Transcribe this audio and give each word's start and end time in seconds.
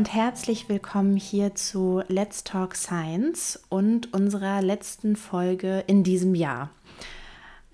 Und 0.00 0.14
herzlich 0.14 0.70
willkommen 0.70 1.14
hier 1.14 1.54
zu 1.54 2.02
Let's 2.08 2.42
Talk 2.42 2.74
Science 2.74 3.62
und 3.68 4.14
unserer 4.14 4.62
letzten 4.62 5.14
Folge 5.14 5.84
in 5.88 6.04
diesem 6.04 6.34
Jahr. 6.34 6.70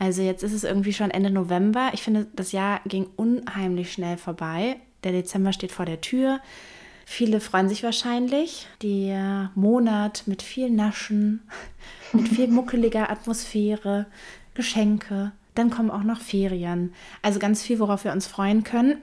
Also 0.01 0.23
jetzt 0.23 0.43
ist 0.43 0.53
es 0.53 0.65
irgendwie 0.65 0.93
schon 0.93 1.13
Ende 1.13 1.31
November. 1.31 1.91
Ich 1.93 2.03
finde, 2.03 2.27
das 2.35 2.51
Jahr 2.51 2.81
ging 2.85 3.07
unheimlich 3.15 3.93
schnell 3.93 4.17
vorbei. 4.17 4.81
Der 5.05 5.13
Dezember 5.13 5.53
steht 5.53 5.71
vor 5.71 5.87
der 5.87 6.01
Tür. 6.01 6.41
Viele 7.05 7.39
freuen 7.39 7.69
sich 7.69 7.85
wahrscheinlich. 7.85 8.67
Der 8.83 9.53
Monat 9.55 10.25
mit 10.27 10.43
viel 10.43 10.69
Naschen, 10.69 11.49
mit 12.13 12.27
viel 12.27 12.49
muckeliger 12.49 13.09
Atmosphäre, 13.09 14.07
Geschenke. 14.55 15.31
Dann 15.55 15.71
kommen 15.71 15.93
auch 15.93 16.03
noch 16.03 16.21
Ferien. 16.21 16.93
Also 17.23 17.39
ganz 17.39 17.63
viel, 17.63 17.79
worauf 17.79 18.03
wir 18.03 18.11
uns 18.11 18.27
freuen 18.27 18.65
können. 18.65 19.01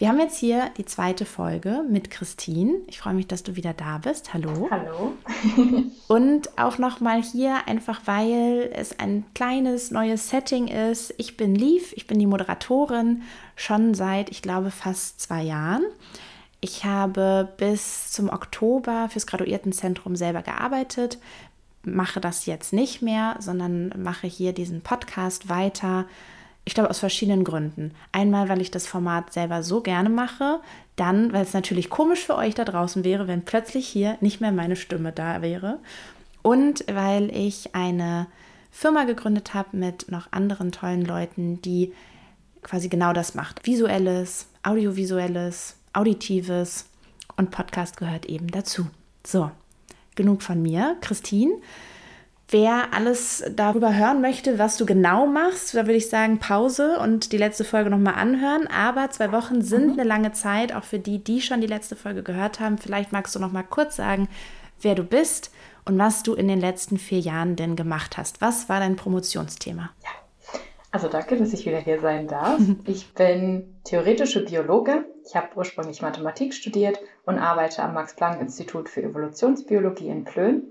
Wir 0.00 0.08
haben 0.08 0.18
jetzt 0.18 0.38
hier 0.38 0.70
die 0.78 0.86
zweite 0.86 1.26
Folge 1.26 1.84
mit 1.86 2.10
Christine. 2.10 2.76
Ich 2.86 2.98
freue 2.98 3.12
mich, 3.12 3.26
dass 3.26 3.42
du 3.42 3.54
wieder 3.54 3.74
da 3.74 3.98
bist. 3.98 4.32
Hallo. 4.32 4.66
Hallo. 4.70 5.12
Und 6.08 6.58
auch 6.58 6.78
nochmal 6.78 7.20
hier, 7.20 7.68
einfach 7.68 8.00
weil 8.06 8.70
es 8.72 8.98
ein 8.98 9.26
kleines 9.34 9.90
neues 9.90 10.30
Setting 10.30 10.68
ist. 10.68 11.12
Ich 11.18 11.36
bin 11.36 11.54
Liv, 11.54 11.92
ich 11.96 12.06
bin 12.06 12.18
die 12.18 12.26
Moderatorin 12.26 13.24
schon 13.56 13.92
seit, 13.92 14.30
ich 14.30 14.40
glaube, 14.40 14.70
fast 14.70 15.20
zwei 15.20 15.42
Jahren. 15.42 15.82
Ich 16.62 16.86
habe 16.86 17.52
bis 17.58 18.10
zum 18.10 18.30
Oktober 18.30 19.10
fürs 19.10 19.26
Graduiertenzentrum 19.26 20.16
selber 20.16 20.40
gearbeitet, 20.40 21.18
mache 21.82 22.22
das 22.22 22.46
jetzt 22.46 22.72
nicht 22.72 23.02
mehr, 23.02 23.36
sondern 23.38 23.92
mache 24.02 24.26
hier 24.26 24.54
diesen 24.54 24.80
Podcast 24.80 25.50
weiter 25.50 26.06
ich 26.64 26.74
glaube 26.74 26.90
aus 26.90 26.98
verschiedenen 26.98 27.44
Gründen. 27.44 27.92
Einmal, 28.12 28.48
weil 28.48 28.60
ich 28.60 28.70
das 28.70 28.86
Format 28.86 29.32
selber 29.32 29.62
so 29.62 29.80
gerne 29.80 30.10
mache, 30.10 30.60
dann, 30.96 31.32
weil 31.32 31.42
es 31.42 31.54
natürlich 31.54 31.90
komisch 31.90 32.24
für 32.24 32.36
euch 32.36 32.54
da 32.54 32.64
draußen 32.64 33.04
wäre, 33.04 33.26
wenn 33.26 33.44
plötzlich 33.44 33.88
hier 33.88 34.16
nicht 34.20 34.40
mehr 34.40 34.52
meine 34.52 34.76
Stimme 34.76 35.12
da 35.12 35.42
wäre 35.42 35.78
und 36.42 36.84
weil 36.92 37.34
ich 37.34 37.74
eine 37.74 38.26
Firma 38.70 39.04
gegründet 39.04 39.54
habe 39.54 39.76
mit 39.76 40.10
noch 40.10 40.32
anderen 40.32 40.72
tollen 40.72 41.04
Leuten, 41.04 41.60
die 41.62 41.92
quasi 42.62 42.88
genau 42.88 43.12
das 43.12 43.34
macht. 43.34 43.66
Visuelles, 43.66 44.46
audiovisuelles, 44.62 45.76
auditives 45.92 46.86
und 47.36 47.50
Podcast 47.50 47.96
gehört 47.96 48.26
eben 48.26 48.48
dazu. 48.48 48.86
So, 49.26 49.50
genug 50.14 50.42
von 50.42 50.62
mir. 50.62 50.96
Christine, 51.00 51.54
Wer 52.52 52.92
alles 52.92 53.44
darüber 53.54 53.94
hören 53.94 54.20
möchte, 54.20 54.58
was 54.58 54.76
du 54.76 54.84
genau 54.84 55.24
machst, 55.26 55.74
da 55.74 55.86
würde 55.86 55.94
ich 55.94 56.08
sagen 56.08 56.40
Pause 56.40 56.98
und 56.98 57.30
die 57.30 57.36
letzte 57.36 57.62
Folge 57.62 57.90
nochmal 57.90 58.14
anhören. 58.14 58.66
Aber 58.66 59.08
zwei 59.10 59.30
Wochen 59.30 59.62
sind 59.62 59.86
mhm. 59.86 59.92
eine 59.92 60.04
lange 60.04 60.32
Zeit, 60.32 60.74
auch 60.74 60.82
für 60.82 60.98
die, 60.98 61.22
die 61.22 61.40
schon 61.42 61.60
die 61.60 61.68
letzte 61.68 61.94
Folge 61.94 62.24
gehört 62.24 62.58
haben. 62.58 62.76
Vielleicht 62.76 63.12
magst 63.12 63.36
du 63.36 63.38
nochmal 63.38 63.62
kurz 63.62 63.94
sagen, 63.94 64.28
wer 64.80 64.96
du 64.96 65.04
bist 65.04 65.52
und 65.84 65.96
was 65.96 66.24
du 66.24 66.34
in 66.34 66.48
den 66.48 66.58
letzten 66.60 66.98
vier 66.98 67.20
Jahren 67.20 67.54
denn 67.54 67.76
gemacht 67.76 68.18
hast. 68.18 68.40
Was 68.40 68.68
war 68.68 68.80
dein 68.80 68.96
Promotionsthema? 68.96 69.90
Ja. 70.02 70.10
Also 70.90 71.06
danke, 71.06 71.36
dass 71.36 71.52
ich 71.52 71.66
wieder 71.66 71.78
hier 71.78 72.00
sein 72.00 72.26
darf. 72.26 72.60
Ich 72.84 73.14
bin 73.14 73.80
theoretische 73.84 74.44
Biologe. 74.44 75.04
Ich 75.24 75.36
habe 75.36 75.50
ursprünglich 75.54 76.02
Mathematik 76.02 76.52
studiert 76.52 76.98
und 77.26 77.38
arbeite 77.38 77.84
am 77.84 77.94
Max-Planck-Institut 77.94 78.88
für 78.88 79.04
Evolutionsbiologie 79.04 80.08
in 80.08 80.24
Plön. 80.24 80.64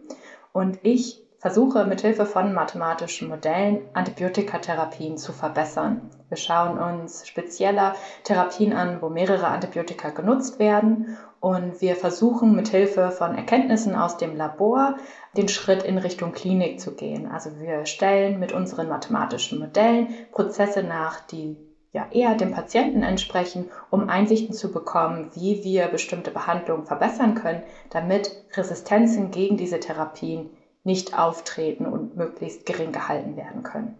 Und 0.51 0.79
ich 0.84 1.22
versuche 1.39 1.85
mithilfe 1.85 2.25
von 2.25 2.53
mathematischen 2.53 3.29
Modellen 3.29 3.81
Antibiotikatherapien 3.94 5.17
zu 5.17 5.31
verbessern. 5.31 6.09
Wir 6.27 6.38
schauen 6.38 6.77
uns 6.77 7.25
spezieller 7.25 7.95
Therapien 8.25 8.73
an, 8.73 9.01
wo 9.01 9.09
mehrere 9.09 9.47
Antibiotika 9.47 10.09
genutzt 10.09 10.59
werden 10.59 11.17
und 11.39 11.79
wir 11.79 11.95
versuchen 11.95 12.55
mithilfe 12.55 13.11
von 13.11 13.35
Erkenntnissen 13.35 13.95
aus 13.95 14.17
dem 14.17 14.35
Labor 14.35 14.97
den 15.38 15.47
Schritt 15.47 15.83
in 15.83 15.97
Richtung 15.97 16.33
Klinik 16.33 16.81
zu 16.81 16.94
gehen. 16.94 17.31
Also 17.31 17.57
wir 17.57 17.85
stellen 17.85 18.39
mit 18.39 18.51
unseren 18.51 18.89
mathematischen 18.89 19.59
Modellen 19.59 20.09
Prozesse 20.33 20.83
nach, 20.83 21.22
die 21.22 21.55
ja 21.94 22.07
eher 22.11 22.35
dem 22.35 22.51
Patienten 22.51 23.01
entsprechen, 23.01 23.72
um 23.89 24.09
Einsichten 24.09 24.53
zu 24.53 24.72
bekommen, 24.73 25.31
wie 25.33 25.63
wir 25.63 25.88
bestimmte 25.88 26.31
Behandlungen 26.31 26.85
verbessern 26.85 27.33
können, 27.33 27.63
damit 27.89 28.44
Resistenzen 28.55 29.31
gegen 29.31 29.55
diese 29.55 29.79
Therapien 29.79 30.49
nicht 30.84 31.17
auftreten 31.17 31.85
und 31.85 32.16
möglichst 32.16 32.66
gering 32.66 32.91
gehalten 32.91 33.35
werden 33.35 33.63
können. 33.63 33.95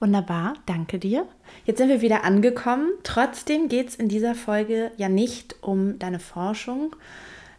Wunderbar, 0.00 0.54
danke 0.66 0.98
dir. 0.98 1.26
Jetzt 1.64 1.78
sind 1.78 1.88
wir 1.88 2.00
wieder 2.00 2.22
angekommen. 2.22 2.90
Trotzdem 3.02 3.68
geht 3.68 3.88
es 3.88 3.94
in 3.96 4.08
dieser 4.08 4.36
Folge 4.36 4.92
ja 4.96 5.08
nicht 5.08 5.56
um 5.60 5.98
deine 5.98 6.20
Forschung, 6.20 6.94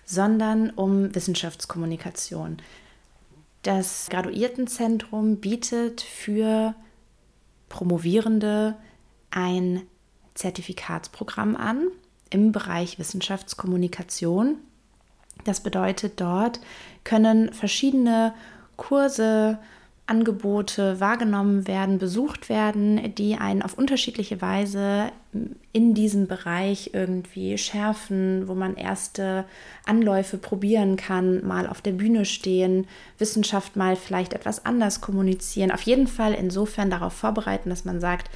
sondern 0.05 0.69
um 0.69 1.13
Wissenschaftskommunikation. 1.13 2.57
Das 3.63 4.07
Graduiertenzentrum 4.09 5.37
bietet 5.37 5.99
für 5.99 6.75
Promovierende 7.67 8.75
ein 9.31 9.81
Zertifikatsprogramm 10.33 11.57
an 11.57 11.87
im 12.29 12.53
Bereich 12.53 12.99
Wissenschaftskommunikation. 12.99 14.59
Das 15.43 15.61
bedeutet, 15.61 16.21
dort 16.21 16.61
können 17.03 17.53
verschiedene 17.53 18.33
Kurse, 18.79 19.59
Angebote 20.07 20.99
wahrgenommen 20.99 21.67
werden, 21.67 21.99
besucht 21.99 22.49
werden, 22.49 23.13
die 23.13 23.35
einen 23.35 23.61
auf 23.61 23.77
unterschiedliche 23.77 24.41
Weise 24.41 25.11
in 25.71 25.93
diesem 25.93 26.25
Bereich 26.25 26.91
irgendwie 26.93 27.59
schärfen, 27.59 28.47
wo 28.47 28.55
man 28.55 28.75
erste 28.75 29.45
Anläufe 29.85 30.39
probieren 30.39 30.95
kann, 30.95 31.45
mal 31.45 31.67
auf 31.67 31.81
der 31.81 31.91
Bühne 31.91 32.25
stehen, 32.25 32.87
Wissenschaft 33.19 33.75
mal 33.75 33.95
vielleicht 33.95 34.33
etwas 34.33 34.65
anders 34.65 34.99
kommunizieren. 34.99 35.71
Auf 35.71 35.83
jeden 35.83 36.07
Fall 36.07 36.33
insofern 36.33 36.89
darauf 36.89 37.13
vorbereiten, 37.13 37.69
dass 37.69 37.85
man 37.85 37.99
sagt, 37.99 38.31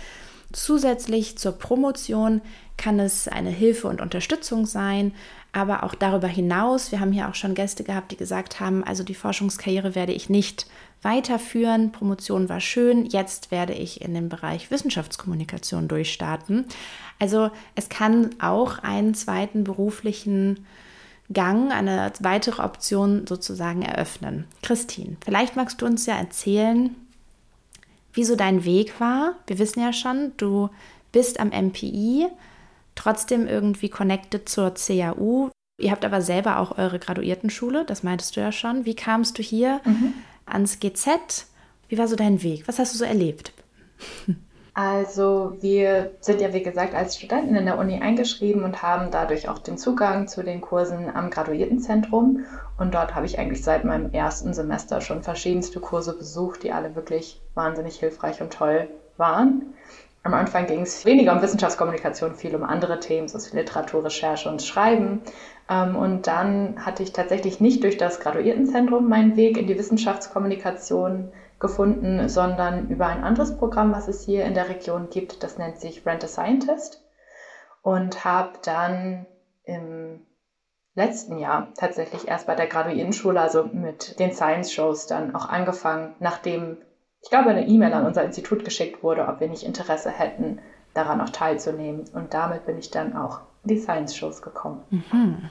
zusätzlich 0.51 1.39
zur 1.39 1.53
Promotion 1.53 2.41
kann 2.77 2.99
es 2.99 3.27
eine 3.27 3.49
Hilfe 3.49 3.87
und 3.87 3.99
Unterstützung 3.99 4.67
sein, 4.67 5.13
aber 5.53 5.83
auch 5.83 5.93
darüber 5.93 6.27
hinaus, 6.27 6.91
wir 6.91 6.99
haben 6.99 7.11
hier 7.11 7.29
auch 7.29 7.35
schon 7.35 7.53
Gäste 7.53 7.83
gehabt, 7.83 8.11
die 8.11 8.17
gesagt 8.17 8.59
haben, 8.59 8.83
also 8.83 9.03
die 9.03 9.13
Forschungskarriere 9.13 9.93
werde 9.93 10.11
ich 10.11 10.27
nicht 10.27 10.65
weiterführen, 11.03 11.91
Promotion 11.91 12.49
war 12.49 12.59
schön, 12.59 13.05
jetzt 13.05 13.51
werde 13.51 13.73
ich 13.73 14.01
in 14.01 14.15
den 14.15 14.29
Bereich 14.29 14.71
Wissenschaftskommunikation 14.71 15.87
durchstarten. 15.87 16.65
Also 17.19 17.51
es 17.75 17.89
kann 17.89 18.31
auch 18.41 18.79
einen 18.79 19.13
zweiten 19.13 19.63
beruflichen 19.63 20.65
Gang, 21.31 21.71
eine 21.71 22.11
weitere 22.19 22.63
Option 22.63 23.27
sozusagen 23.27 23.83
eröffnen. 23.83 24.45
Christine, 24.61 25.17
vielleicht 25.23 25.55
magst 25.55 25.81
du 25.81 25.85
uns 25.85 26.05
ja 26.07 26.15
erzählen, 26.15 26.95
wieso 28.13 28.35
dein 28.35 28.65
Weg 28.65 28.99
war. 28.99 29.35
Wir 29.45 29.59
wissen 29.59 29.81
ja 29.81 29.93
schon, 29.93 30.31
du 30.37 30.69
bist 31.11 31.39
am 31.39 31.49
MPI, 31.49 32.27
trotzdem 32.95 33.47
irgendwie 33.47 33.89
connected 33.89 34.47
zur 34.47 34.73
CAU. 34.73 35.49
Ihr 35.79 35.91
habt 35.91 36.05
aber 36.05 36.21
selber 36.21 36.59
auch 36.59 36.77
eure 36.77 36.99
Graduiertenschule, 36.99 37.85
das 37.85 38.03
meintest 38.03 38.35
du 38.35 38.41
ja 38.41 38.51
schon. 38.51 38.85
Wie 38.85 38.95
kamst 38.95 39.37
du 39.37 39.43
hier 39.43 39.81
mhm. 39.85 40.13
ans 40.45 40.79
GZ? 40.79 41.47
Wie 41.87 41.97
war 41.97 42.07
so 42.07 42.15
dein 42.15 42.43
Weg? 42.43 42.67
Was 42.67 42.79
hast 42.79 42.93
du 42.93 42.97
so 42.97 43.05
erlebt? 43.05 43.53
Also 44.75 45.55
wir 45.61 46.13
sind 46.19 46.41
ja, 46.41 46.51
wie 46.51 46.63
gesagt, 46.63 46.95
als 46.95 47.15
Studenten 47.15 47.55
in 47.55 47.65
der 47.65 47.77
Uni 47.77 48.01
eingeschrieben 48.01 48.63
und 48.63 48.81
haben 48.81 49.11
dadurch 49.11 49.47
auch 49.47 49.59
den 49.59 49.77
Zugang 49.77 50.27
zu 50.27 50.41
den 50.41 50.61
Kursen 50.61 51.15
am 51.15 51.29
Graduiertenzentrum. 51.29 52.45
Und 52.79 52.95
dort 52.95 53.13
habe 53.13 53.27
ich 53.27 53.37
eigentlich 53.37 53.63
seit 53.63 53.85
meinem 53.85 54.11
ersten 54.11 54.51
Semester 54.53 54.99
schon 54.99 55.21
verschiedenste 55.21 55.79
Kurse 55.79 56.17
besucht, 56.17 56.63
die 56.63 56.71
alle 56.71 56.95
wirklich 56.95 57.39
wahnsinnig 57.53 57.99
hilfreich 57.99 58.41
und 58.41 58.51
toll 58.51 58.89
waren. 59.17 59.75
Am 60.25 60.33
Anfang 60.33 60.67
ging 60.67 60.81
es 60.81 61.05
weniger 61.05 61.33
um 61.33 61.41
Wissenschaftskommunikation, 61.41 62.35
viel 62.35 62.55
um 62.55 62.63
andere 62.63 63.01
Themen, 63.01 63.27
so 63.27 63.37
Literaturrecherche 63.55 64.49
und 64.49 64.61
Schreiben. 64.61 65.21
Ähm, 65.69 65.97
und 65.97 66.27
dann 66.27 66.85
hatte 66.85 67.03
ich 67.03 67.11
tatsächlich 67.11 67.59
nicht 67.59 67.83
durch 67.83 67.97
das 67.97 68.21
Graduiertenzentrum 68.21 69.09
meinen 69.09 69.35
Weg 69.35 69.57
in 69.57 69.67
die 69.67 69.77
Wissenschaftskommunikation 69.77 71.33
gefunden, 71.59 72.29
sondern 72.29 72.87
über 72.87 73.07
ein 73.07 73.23
anderes 73.23 73.57
Programm, 73.57 73.91
was 73.91 74.07
es 74.07 74.23
hier 74.23 74.45
in 74.45 74.53
der 74.53 74.69
Region 74.69 75.09
gibt. 75.09 75.43
Das 75.43 75.57
nennt 75.57 75.79
sich 75.79 76.05
Rent 76.05 76.23
a 76.23 76.27
Scientist. 76.27 77.03
Und 77.81 78.23
habe 78.23 78.53
dann 78.63 79.25
im 79.65 80.25
letzten 80.95 81.37
Jahr 81.37 81.73
tatsächlich 81.75 82.29
erst 82.29 82.47
bei 82.47 82.55
der 82.55 82.67
Graduiertenschule, 82.67 83.41
also 83.41 83.65
mit 83.65 84.19
den 84.19 84.31
Science 84.31 84.71
Shows, 84.71 85.05
dann 85.05 85.35
auch 85.35 85.49
angefangen, 85.49 86.15
nachdem 86.19 86.77
ich 87.23 87.29
glaube, 87.29 87.49
eine 87.49 87.67
E-Mail 87.67 87.93
an 87.93 88.05
unser 88.05 88.23
Institut 88.23 88.65
geschickt 88.65 89.01
wurde, 89.01 89.27
ob 89.27 89.39
wir 89.39 89.47
nicht 89.47 89.63
Interesse 89.63 90.11
hätten, 90.11 90.59
daran 90.93 91.21
auch 91.21 91.29
teilzunehmen. 91.29 92.03
Und 92.13 92.33
damit 92.33 92.65
bin 92.65 92.77
ich 92.77 92.91
dann 92.91 93.15
auch 93.15 93.39
in 93.63 93.69
die 93.69 93.79
Science-Shows 93.79 94.41
gekommen. 94.41 94.83
Mhm. 94.89 95.49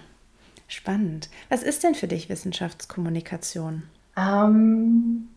Spannend. 0.68 1.28
Was 1.48 1.62
ist 1.62 1.82
denn 1.82 1.94
für 1.94 2.08
dich 2.08 2.28
Wissenschaftskommunikation? 2.28 3.84
Ähm, 4.16 5.28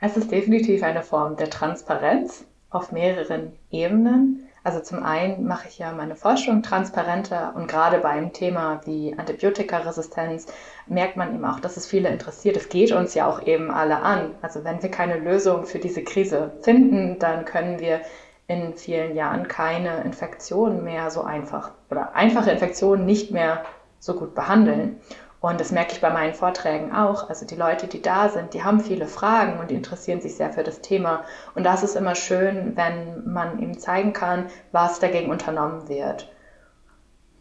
es 0.00 0.16
ist 0.16 0.30
definitiv 0.30 0.82
eine 0.82 1.02
Form 1.02 1.36
der 1.36 1.50
Transparenz 1.50 2.44
auf 2.70 2.92
mehreren 2.92 3.52
Ebenen. 3.70 4.47
Also 4.64 4.80
zum 4.80 5.02
einen 5.02 5.46
mache 5.46 5.68
ich 5.68 5.78
ja 5.78 5.92
meine 5.92 6.16
Forschung 6.16 6.62
transparenter 6.62 7.54
und 7.56 7.68
gerade 7.68 7.98
beim 7.98 8.32
Thema 8.32 8.80
wie 8.84 9.14
Antibiotikaresistenz 9.16 10.46
merkt 10.86 11.16
man 11.16 11.34
eben 11.34 11.44
auch, 11.44 11.60
dass 11.60 11.76
es 11.76 11.86
viele 11.86 12.08
interessiert. 12.08 12.56
Es 12.56 12.68
geht 12.68 12.92
uns 12.92 13.14
ja 13.14 13.28
auch 13.28 13.42
eben 13.42 13.70
alle 13.70 13.98
an. 13.98 14.34
Also 14.42 14.64
wenn 14.64 14.82
wir 14.82 14.90
keine 14.90 15.18
Lösung 15.18 15.64
für 15.64 15.78
diese 15.78 16.02
Krise 16.02 16.52
finden, 16.62 17.18
dann 17.18 17.44
können 17.44 17.78
wir 17.78 18.00
in 18.48 18.74
vielen 18.74 19.14
Jahren 19.14 19.46
keine 19.46 20.02
Infektionen 20.02 20.82
mehr 20.82 21.10
so 21.10 21.22
einfach 21.22 21.70
oder 21.90 22.14
einfache 22.14 22.50
Infektionen 22.50 23.04
nicht 23.04 23.30
mehr 23.30 23.64
so 24.00 24.14
gut 24.14 24.34
behandeln. 24.34 25.00
Und 25.40 25.60
das 25.60 25.70
merke 25.70 25.92
ich 25.92 26.00
bei 26.00 26.10
meinen 26.10 26.34
Vorträgen 26.34 26.92
auch. 26.92 27.28
Also 27.28 27.46
die 27.46 27.54
Leute, 27.54 27.86
die 27.86 28.02
da 28.02 28.28
sind, 28.28 28.54
die 28.54 28.64
haben 28.64 28.80
viele 28.80 29.06
Fragen 29.06 29.60
und 29.60 29.70
die 29.70 29.76
interessieren 29.76 30.20
sich 30.20 30.34
sehr 30.34 30.50
für 30.52 30.64
das 30.64 30.80
Thema. 30.80 31.24
Und 31.54 31.64
das 31.64 31.84
ist 31.84 31.94
immer 31.94 32.16
schön, 32.16 32.72
wenn 32.76 33.32
man 33.32 33.60
ihm 33.60 33.78
zeigen 33.78 34.12
kann, 34.12 34.46
was 34.72 34.98
dagegen 34.98 35.30
unternommen 35.30 35.88
wird. 35.88 36.28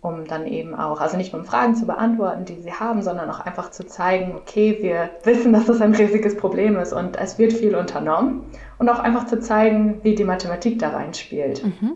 Um 0.01 0.25
dann 0.25 0.45
eben 0.45 0.75
auch, 0.75 1.01
also 1.01 1.17
nicht 1.17 1.33
nur 1.33 1.43
Fragen 1.43 1.75
zu 1.75 1.87
beantworten, 1.87 2.45
die 2.45 2.61
sie 2.61 2.71
haben, 2.71 3.01
sondern 3.01 3.31
auch 3.31 3.39
einfach 3.39 3.71
zu 3.71 3.87
zeigen, 3.87 4.35
okay, 4.35 4.77
wir 4.79 5.09
wissen, 5.23 5.51
dass 5.53 5.65
das 5.65 5.81
ein 5.81 5.95
riesiges 5.95 6.37
Problem 6.37 6.77
ist 6.77 6.93
und 6.93 7.17
es 7.17 7.39
wird 7.39 7.51
viel 7.51 7.75
unternommen. 7.75 8.43
Und 8.77 8.89
auch 8.89 8.99
einfach 8.99 9.25
zu 9.25 9.39
zeigen, 9.39 10.03
wie 10.03 10.13
die 10.13 10.23
Mathematik 10.23 10.77
da 10.77 10.89
reinspielt. 10.89 11.63
Mhm. 11.63 11.95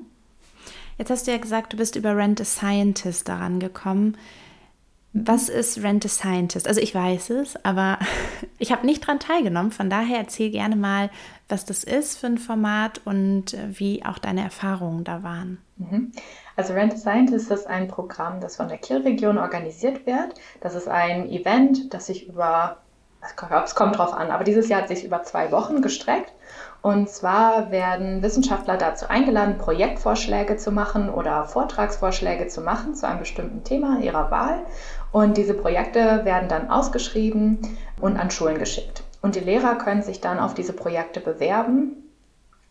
Jetzt 0.97 1.12
hast 1.12 1.27
du 1.27 1.31
ja 1.31 1.38
gesagt, 1.38 1.74
du 1.74 1.77
bist 1.77 1.95
über 1.95 2.18
Rent 2.18 2.42
a 2.42 2.44
Scientist 2.44 3.30
daran 3.30 3.59
gekommen. 3.59 4.18
Was 5.13 5.50
ist 5.50 5.84
Rent 5.84 6.06
a 6.06 6.08
Scientist? 6.08 6.68
Also 6.68 6.80
ich 6.80 6.96
weiß 6.96 7.31
es, 7.31 7.66
aber 7.66 8.00
ich 8.60 8.72
habe 8.72 8.86
nicht 8.86 9.04
daran 9.04 9.19
teilgenommen. 9.19 9.72
Von 9.72 9.90
daher 9.90 10.18
erzähl 10.19 10.52
gerne 10.52 10.75
mal, 10.75 11.10
was 11.50 11.66
das 11.66 11.84
ist 11.84 12.18
für 12.18 12.28
ein 12.28 12.38
Format 12.38 13.02
und 13.04 13.54
äh, 13.54 13.78
wie 13.78 14.06
auch 14.06 14.19
deine 14.19 14.44
Erfahrungen 14.44 15.04
da 15.04 15.22
waren. 15.22 15.58
Mhm. 15.78 16.12
Also 16.56 16.74
Rent 16.74 16.94
a 16.94 16.98
Scientist 16.98 17.52
ist 17.52 17.68
ein 17.68 17.88
Programm, 17.88 18.40
das 18.40 18.56
von 18.56 18.69
der 18.69 18.78
Kielregion 18.78 19.38
organisiert 19.38 20.06
wird. 20.06 20.36
Das 20.62 20.75
ist 20.75 20.88
ein 20.88 21.30
Event, 21.30 21.94
das 21.94 22.06
sich 22.06 22.30
über, 22.30 22.78
es 23.22 23.75
kommt 23.75 23.98
drauf 23.98 24.14
an, 24.14 24.31
aber 24.31 24.46
dieses 24.46 24.69
Jahr 24.69 24.81
hat 24.81 24.88
sich 24.88 25.04
über 25.04 25.24
zwei 25.24 25.52
Wochen 25.52 25.81
gestreckt. 25.81 26.31
Und 26.81 27.10
zwar 27.10 27.69
werden 27.69 28.24
Wissenschaftler 28.24 28.75
dazu 28.75 29.07
eingeladen, 29.07 29.60
Projektvorschläge 29.60 30.57
zu 30.57 30.72
machen 30.72 31.10
oder 31.10 31.46
Vortragsvorschläge 31.46 32.48
zu 32.48 32.62
machen 32.62 32.96
zu 32.96 33.07
einem 33.07 33.19
bestimmten 33.19 33.64
Thema 33.64 34.00
ihrer 34.00 34.31
Wahl. 34.31 34.66
Und 35.12 35.38
diese 35.38 35.54
Projekte 35.54 36.24
werden 36.24 36.48
dann 36.48 36.69
ausgeschrieben 36.69 37.60
und 38.00 38.18
an 38.18 38.31
Schulen 38.31 38.58
geschickt. 38.58 39.04
Und 39.22 39.36
die 39.36 39.42
Lehrer 39.42 39.75
können 39.75 40.02
sich 40.02 40.22
dann 40.22 40.40
auf 40.40 40.54
diese 40.54 40.74
Projekte 40.74 41.19
bewerben. 41.19 41.98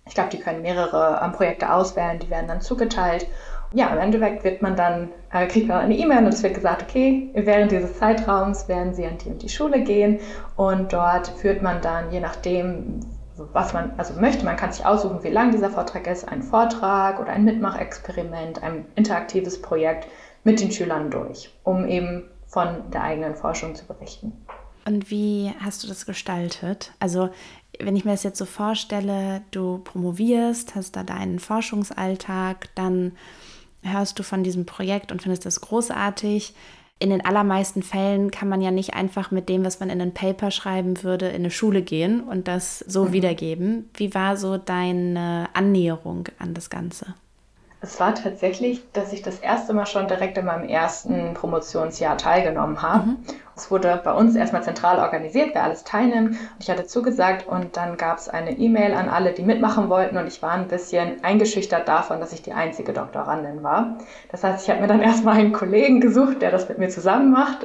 Ich 0.07 0.15
glaube, 0.15 0.31
die 0.31 0.41
können 0.41 0.63
mehrere 0.63 1.21
ähm, 1.23 1.33
Projekte 1.33 1.73
auswählen, 1.73 2.19
die 2.19 2.31
werden 2.31 2.49
dann 2.49 2.61
zugeteilt. 2.61 3.27
Ja, 3.73 3.89
im 3.91 3.99
Endeffekt 3.99 4.43
wird 4.43 4.63
man 4.63 4.75
dann, 4.75 5.11
äh, 5.33 5.47
kriegt 5.47 5.69
man 5.69 5.79
eine 5.79 5.95
E-Mail 5.95 6.25
und 6.25 6.35
es 6.35 6.43
wird 6.43 6.55
gesagt, 6.55 6.83
okay, 6.83 7.31
während 7.35 7.71
dieses 7.71 7.97
Zeitraums 7.99 8.67
werden 8.67 8.95
Sie 8.95 9.07
an 9.07 9.19
die 9.19 9.29
und 9.29 9.43
die 9.43 9.49
Schule 9.49 9.83
gehen 9.83 10.19
und 10.57 10.93
dort 10.93 11.29
führt 11.29 11.63
man 11.63 11.81
dann, 11.81 12.11
je 12.11 12.19
nachdem, 12.19 13.01
was 13.53 13.73
man 13.73 13.93
also 13.97 14.21
möchte, 14.21 14.45
man 14.45 14.57
kann 14.57 14.73
sich 14.73 14.85
aussuchen, 14.85 15.23
wie 15.23 15.29
lang 15.29 15.53
dieser 15.53 15.71
Vortrag 15.71 16.09
ist, 16.09 16.27
einen 16.27 16.43
Vortrag 16.43 17.21
oder 17.21 17.31
ein 17.31 17.45
Mitmachexperiment, 17.45 18.61
ein 18.65 18.87
interaktives 18.97 19.63
Projekt 19.63 20.09
mit 20.45 20.61
den 20.61 20.71
Schülern 20.71 21.11
durch, 21.11 21.51
um 21.65 21.87
eben 21.87 22.25
von 22.47 22.91
der 22.91 23.03
eigenen 23.03 23.37
Forschung 23.37 23.75
zu 23.75 23.87
berichten. 23.87 24.33
Und 24.85 25.11
wie 25.11 25.53
hast 25.61 25.85
du 25.85 25.89
das 25.89 26.07
gestaltet? 26.07 26.93
Also 26.99 27.31
wenn 27.79 27.97
ich 27.97 28.05
mir 28.05 28.13
das 28.13 28.23
jetzt 28.23 28.39
so 28.39 28.45
vorstelle, 28.45 29.43
du 29.51 29.79
promovierst, 29.79 30.75
hast 30.75 30.97
da 30.97 31.03
deinen 31.03 31.39
Forschungsalltag, 31.39 32.69
dann 32.75 33.13
hörst 33.83 34.19
du 34.19 34.23
von 34.23 34.43
diesem 34.43 34.67
Projekt 34.67 35.13
und 35.13 35.23
findest 35.23 35.47
das 35.47 35.61
großartig. 35.61 36.55
In 36.99 37.11
den 37.11 37.25
allermeisten 37.25 37.83
Fällen 37.83 38.31
kann 38.31 38.49
man 38.49 38.61
ja 38.61 38.71
nicht 38.71 38.93
einfach 38.95 39.31
mit 39.31 39.49
dem, 39.49 39.65
was 39.65 39.81
man 39.81 39.89
in 39.89 40.03
ein 40.03 40.13
Paper 40.13 40.51
schreiben 40.51 41.03
würde, 41.03 41.29
in 41.29 41.37
eine 41.37 41.51
Schule 41.51 41.81
gehen 41.81 42.23
und 42.23 42.47
das 42.47 42.81
so 42.81 43.07
mhm. 43.07 43.13
wiedergeben. 43.13 43.91
Wie 43.95 44.13
war 44.15 44.37
so 44.37 44.59
deine 44.59 45.49
Annäherung 45.55 46.29
an 46.39 46.53
das 46.53 46.69
Ganze? 46.69 47.15
Es 47.82 47.99
war 47.99 48.15
tatsächlich, 48.15 48.82
dass 48.93 49.12
ich 49.12 49.23
das 49.23 49.38
erste 49.38 49.73
Mal 49.73 49.87
schon 49.87 50.06
direkt 50.06 50.37
in 50.37 50.44
meinem 50.44 50.69
ersten 50.69 51.32
Promotionsjahr 51.35 52.19
teilgenommen 52.19 52.82
habe. 52.82 53.06
Mhm. 53.06 53.25
Es 53.61 53.71
wurde 53.71 54.01
bei 54.03 54.12
uns 54.15 54.37
erstmal 54.37 54.62
zentral 54.62 54.99
organisiert, 54.99 55.51
wer 55.53 55.65
alles 55.65 55.85
teilnimmt. 55.85 56.31
Und 56.31 56.57
ich 56.61 56.71
hatte 56.71 56.87
zugesagt 56.87 57.47
und 57.47 57.77
dann 57.77 57.99
gab 57.99 58.17
es 58.17 58.31
eine 58.31 58.53
E-Mail 58.53 58.95
an 58.95 59.11
alle, 59.11 59.33
die 59.33 59.43
mitmachen 59.43 59.91
wollten. 59.91 60.17
Und 60.17 60.27
ich 60.27 60.41
war 60.41 60.53
ein 60.53 60.67
bisschen 60.67 61.23
eingeschüchtert 61.23 61.87
davon, 61.87 62.21
dass 62.21 62.33
ich 62.33 62.41
die 62.41 62.55
einzige 62.55 62.95
Doktorandin 62.95 63.62
war. 63.62 63.99
Das 64.31 64.43
heißt, 64.43 64.65
ich 64.65 64.71
habe 64.71 64.81
mir 64.81 64.87
dann 64.87 65.01
erstmal 65.03 65.37
einen 65.37 65.53
Kollegen 65.53 66.01
gesucht, 66.01 66.41
der 66.41 66.51
das 66.51 66.71
mit 66.71 66.79
mir 66.79 66.89
zusammen 66.89 67.33
macht. 67.33 67.59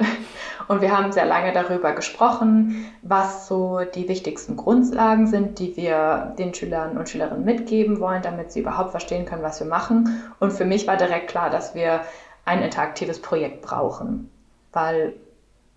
Und 0.68 0.82
wir 0.82 0.94
haben 0.94 1.12
sehr 1.12 1.24
lange 1.24 1.54
darüber 1.54 1.92
gesprochen, 1.92 2.84
was 3.00 3.48
so 3.48 3.80
die 3.94 4.06
wichtigsten 4.06 4.56
Grundlagen 4.56 5.26
sind, 5.26 5.58
die 5.58 5.78
wir 5.78 6.34
den 6.38 6.52
Schülern 6.52 6.98
und 6.98 7.08
Schülerinnen 7.08 7.44
mitgeben 7.44 8.00
wollen, 8.00 8.20
damit 8.20 8.52
sie 8.52 8.60
überhaupt 8.60 8.90
verstehen 8.90 9.24
können, 9.24 9.42
was 9.42 9.60
wir 9.60 9.66
machen. 9.66 10.22
Und 10.40 10.52
für 10.52 10.66
mich 10.66 10.86
war 10.86 10.98
direkt 10.98 11.28
klar, 11.28 11.48
dass 11.48 11.74
wir 11.74 12.02
ein 12.44 12.60
interaktives 12.60 13.22
Projekt 13.22 13.62
brauchen, 13.62 14.30
weil 14.72 15.14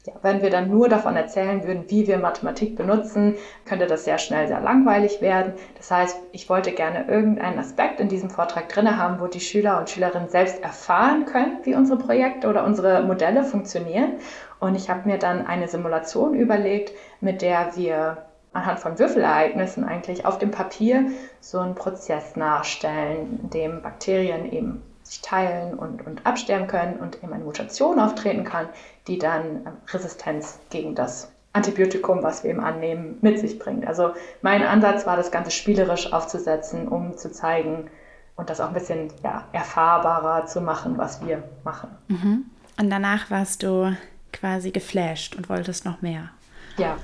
ja, 0.10 0.20
wenn 0.22 0.42
wir 0.42 0.50
dann 0.50 0.70
nur 0.70 0.90
davon 0.90 1.16
erzählen 1.16 1.64
würden, 1.64 1.86
wie 1.88 2.08
wir 2.08 2.18
Mathematik 2.18 2.76
benutzen, 2.76 3.36
könnte 3.66 3.88
das 3.88 4.06
sehr 4.06 4.18
schnell 4.18 4.48
sehr 4.48 4.62
langweilig 4.62 5.22
werden. 5.22 5.54
Das 5.78 5.92
heißt, 5.92 6.18
ich 6.32 6.50
wollte 6.50 6.72
gerne 6.72 7.08
irgendeinen 7.08 7.60
Aspekt 7.60 8.00
in 8.00 8.10
diesem 8.10 8.30
Vortrag 8.30 8.70
drin 8.70 8.98
haben, 8.98 9.20
wo 9.20 9.28
die 9.28 9.40
Schüler 9.40 9.80
und 9.80 9.90
Schülerinnen 9.90 10.30
selbst 10.30 10.64
erfahren 10.64 11.26
können, 11.26 11.60
wie 11.64 11.76
unsere 11.76 12.00
Projekte 12.00 12.48
oder 12.48 12.66
unsere 12.66 13.04
Modelle 13.04 13.44
funktionieren. 13.44 14.14
Und 14.60 14.76
ich 14.76 14.90
habe 14.90 15.08
mir 15.08 15.18
dann 15.18 15.46
eine 15.46 15.68
Simulation 15.68 16.34
überlegt, 16.34 16.92
mit 17.22 17.42
der 17.42 17.76
wir 17.76 18.26
anhand 18.52 18.80
von 18.80 18.98
Würfelereignissen 18.98 19.84
eigentlich 19.84 20.26
auf 20.26 20.40
dem 20.40 20.52
Papier 20.52 21.12
so 21.40 21.60
einen 21.60 21.76
Prozess 21.76 22.36
nachstellen, 22.36 23.40
in 23.44 23.50
dem 23.52 23.82
Bakterien 23.82 24.52
eben 24.52 24.82
sich 25.10 25.22
teilen 25.22 25.74
und, 25.74 26.06
und 26.06 26.26
absterben 26.26 26.68
können 26.68 26.98
und 26.98 27.24
eben 27.24 27.34
eine 27.34 27.44
Mutation 27.44 28.00
auftreten 28.00 28.44
kann, 28.44 28.68
die 29.08 29.18
dann 29.18 29.66
ähm, 29.66 29.78
Resistenz 29.88 30.60
gegen 30.70 30.94
das 30.94 31.32
Antibiotikum, 31.52 32.22
was 32.22 32.44
wir 32.44 32.52
eben 32.52 32.60
annehmen, 32.60 33.18
mit 33.22 33.40
sich 33.40 33.58
bringt. 33.58 33.88
Also 33.88 34.14
mein 34.44 34.62
Ansatz 34.62 35.08
war, 35.08 35.18
das 35.18 35.32
Ganze 35.32 35.50
spielerisch 35.50 36.14
aufzusetzen, 36.14 36.88
um 36.88 37.18
zu 37.18 37.32
zeigen 37.32 37.90
und 38.36 38.52
das 38.52 38.62
auch 38.62 38.68
ein 38.68 38.76
bisschen 38.76 39.12
ja, 39.24 39.46
erfahrbarer 39.52 40.46
zu 40.46 40.62
machen, 40.62 41.00
was 41.00 41.26
wir 41.26 41.44
machen. 41.64 41.90
Mhm. 42.08 42.46
Und 42.80 42.90
danach 42.92 43.32
warst 43.32 43.64
du 43.64 43.98
quasi 44.32 44.70
geflasht 44.70 45.36
und 45.36 45.50
wolltest 45.50 45.86
noch 45.86 46.04
mehr. 46.04 46.30
Ja. 46.78 46.98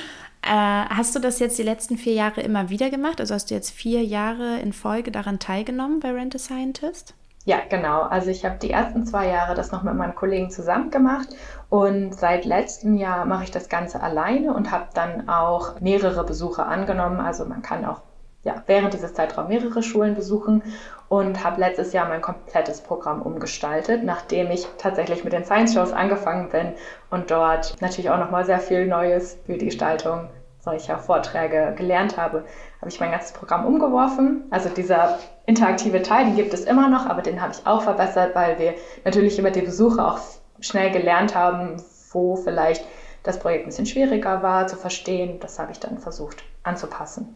Äh, 0.44 0.50
hast 0.50 1.16
du 1.16 1.20
das 1.20 1.40
jetzt 1.40 1.58
die 1.58 1.64
letzten 1.64 1.98
vier 1.98 2.14
Jahre 2.14 2.42
immer 2.42 2.70
wieder 2.70 2.90
gemacht? 2.90 3.22
Also 3.22 3.34
hast 3.34 3.50
du 3.50 3.56
jetzt 3.56 3.72
vier 3.72 4.04
Jahre 4.04 4.60
in 4.60 4.74
Folge 4.74 5.10
daran 5.10 5.40
teilgenommen 5.40 6.02
bei 6.02 6.12
Rent 6.12 6.36
a 6.36 6.40
Scientist? 6.40 7.14
Ja, 7.46 7.58
genau. 7.70 8.02
Also 8.02 8.30
ich 8.30 8.44
habe 8.46 8.58
die 8.58 8.72
ersten 8.72 9.06
zwei 9.06 9.28
Jahre 9.28 9.56
das 9.56 9.72
noch 9.72 9.84
mit 9.84 9.96
meinem 9.96 10.16
Kollegen 10.16 10.50
zusammen 10.50 10.92
gemacht 10.92 11.30
und 11.70 12.14
seit 12.14 12.46
letztem 12.46 12.96
Jahr 12.96 13.26
mache 13.26 13.46
ich 13.46 13.52
das 13.52 13.70
Ganze 13.70 14.02
alleine 14.02 14.54
und 14.54 14.72
habe 14.72 14.88
dann 14.94 15.30
auch 15.30 15.80
mehrere 15.82 16.26
Besuche 16.26 16.66
angenommen. 16.66 17.20
Also 17.20 17.46
man 17.46 17.62
kann 17.62 17.86
auch 17.86 18.02
ja, 18.44 18.62
während 18.68 18.94
dieses 18.94 19.14
Zeitraums 19.14 19.50
mehrere 19.50 19.82
Schulen 19.82 20.16
besuchen 20.16 20.64
und 21.10 21.44
habe 21.44 21.60
letztes 21.60 21.94
Jahr 21.94 22.08
mein 22.08 22.22
komplettes 22.22 22.82
Programm 22.82 23.22
umgestaltet, 23.22 24.04
nachdem 24.04 24.52
ich 24.52 24.68
tatsächlich 24.78 25.24
mit 25.24 25.34
den 25.34 25.46
Science 25.46 25.74
Shows 25.74 25.94
angefangen 25.94 26.50
bin 26.50 26.74
und 27.10 27.32
dort 27.32 27.76
natürlich 27.82 28.10
auch 28.10 28.18
nochmal 28.18 28.46
sehr 28.46 28.60
viel 28.60 28.86
Neues 28.86 29.38
für 29.46 29.58
die 29.58 29.66
Gestaltung 29.66 30.30
solcher 30.60 30.98
Vorträge 30.98 31.74
gelernt 31.76 32.16
habe, 32.18 32.46
habe 32.80 32.90
ich 32.90 33.00
mein 33.00 33.12
ganzes 33.12 33.34
Programm 33.34 33.66
umgeworfen. 33.66 34.46
Also 34.50 34.70
dieser 34.70 35.20
interaktive 35.46 36.02
Teil, 36.02 36.26
den 36.26 36.36
gibt 36.36 36.54
es 36.54 36.64
immer 36.64 36.90
noch, 36.90 37.06
aber 37.06 37.22
den 37.22 37.42
habe 37.42 37.54
ich 37.54 37.68
auch 37.68 37.82
verbessert, 37.82 38.34
weil 38.34 38.60
wir 38.60 38.76
natürlich 39.04 39.38
über 39.38 39.52
die 39.52 39.62
Besuche 39.62 40.06
auch 40.06 40.20
schnell 40.62 40.92
gelernt 40.92 41.36
haben, 41.36 41.82
wo 42.12 42.38
vielleicht 42.38 42.86
das 43.24 43.40
Projekt 43.40 43.64
ein 43.64 43.70
bisschen 43.70 43.86
schwieriger 43.86 44.42
war 44.42 44.68
zu 44.68 44.78
verstehen. 44.78 45.40
Das 45.42 45.60
habe 45.60 45.72
ich 45.74 45.80
dann 45.80 45.98
versucht 45.98 46.44
anzupassen. 46.64 47.36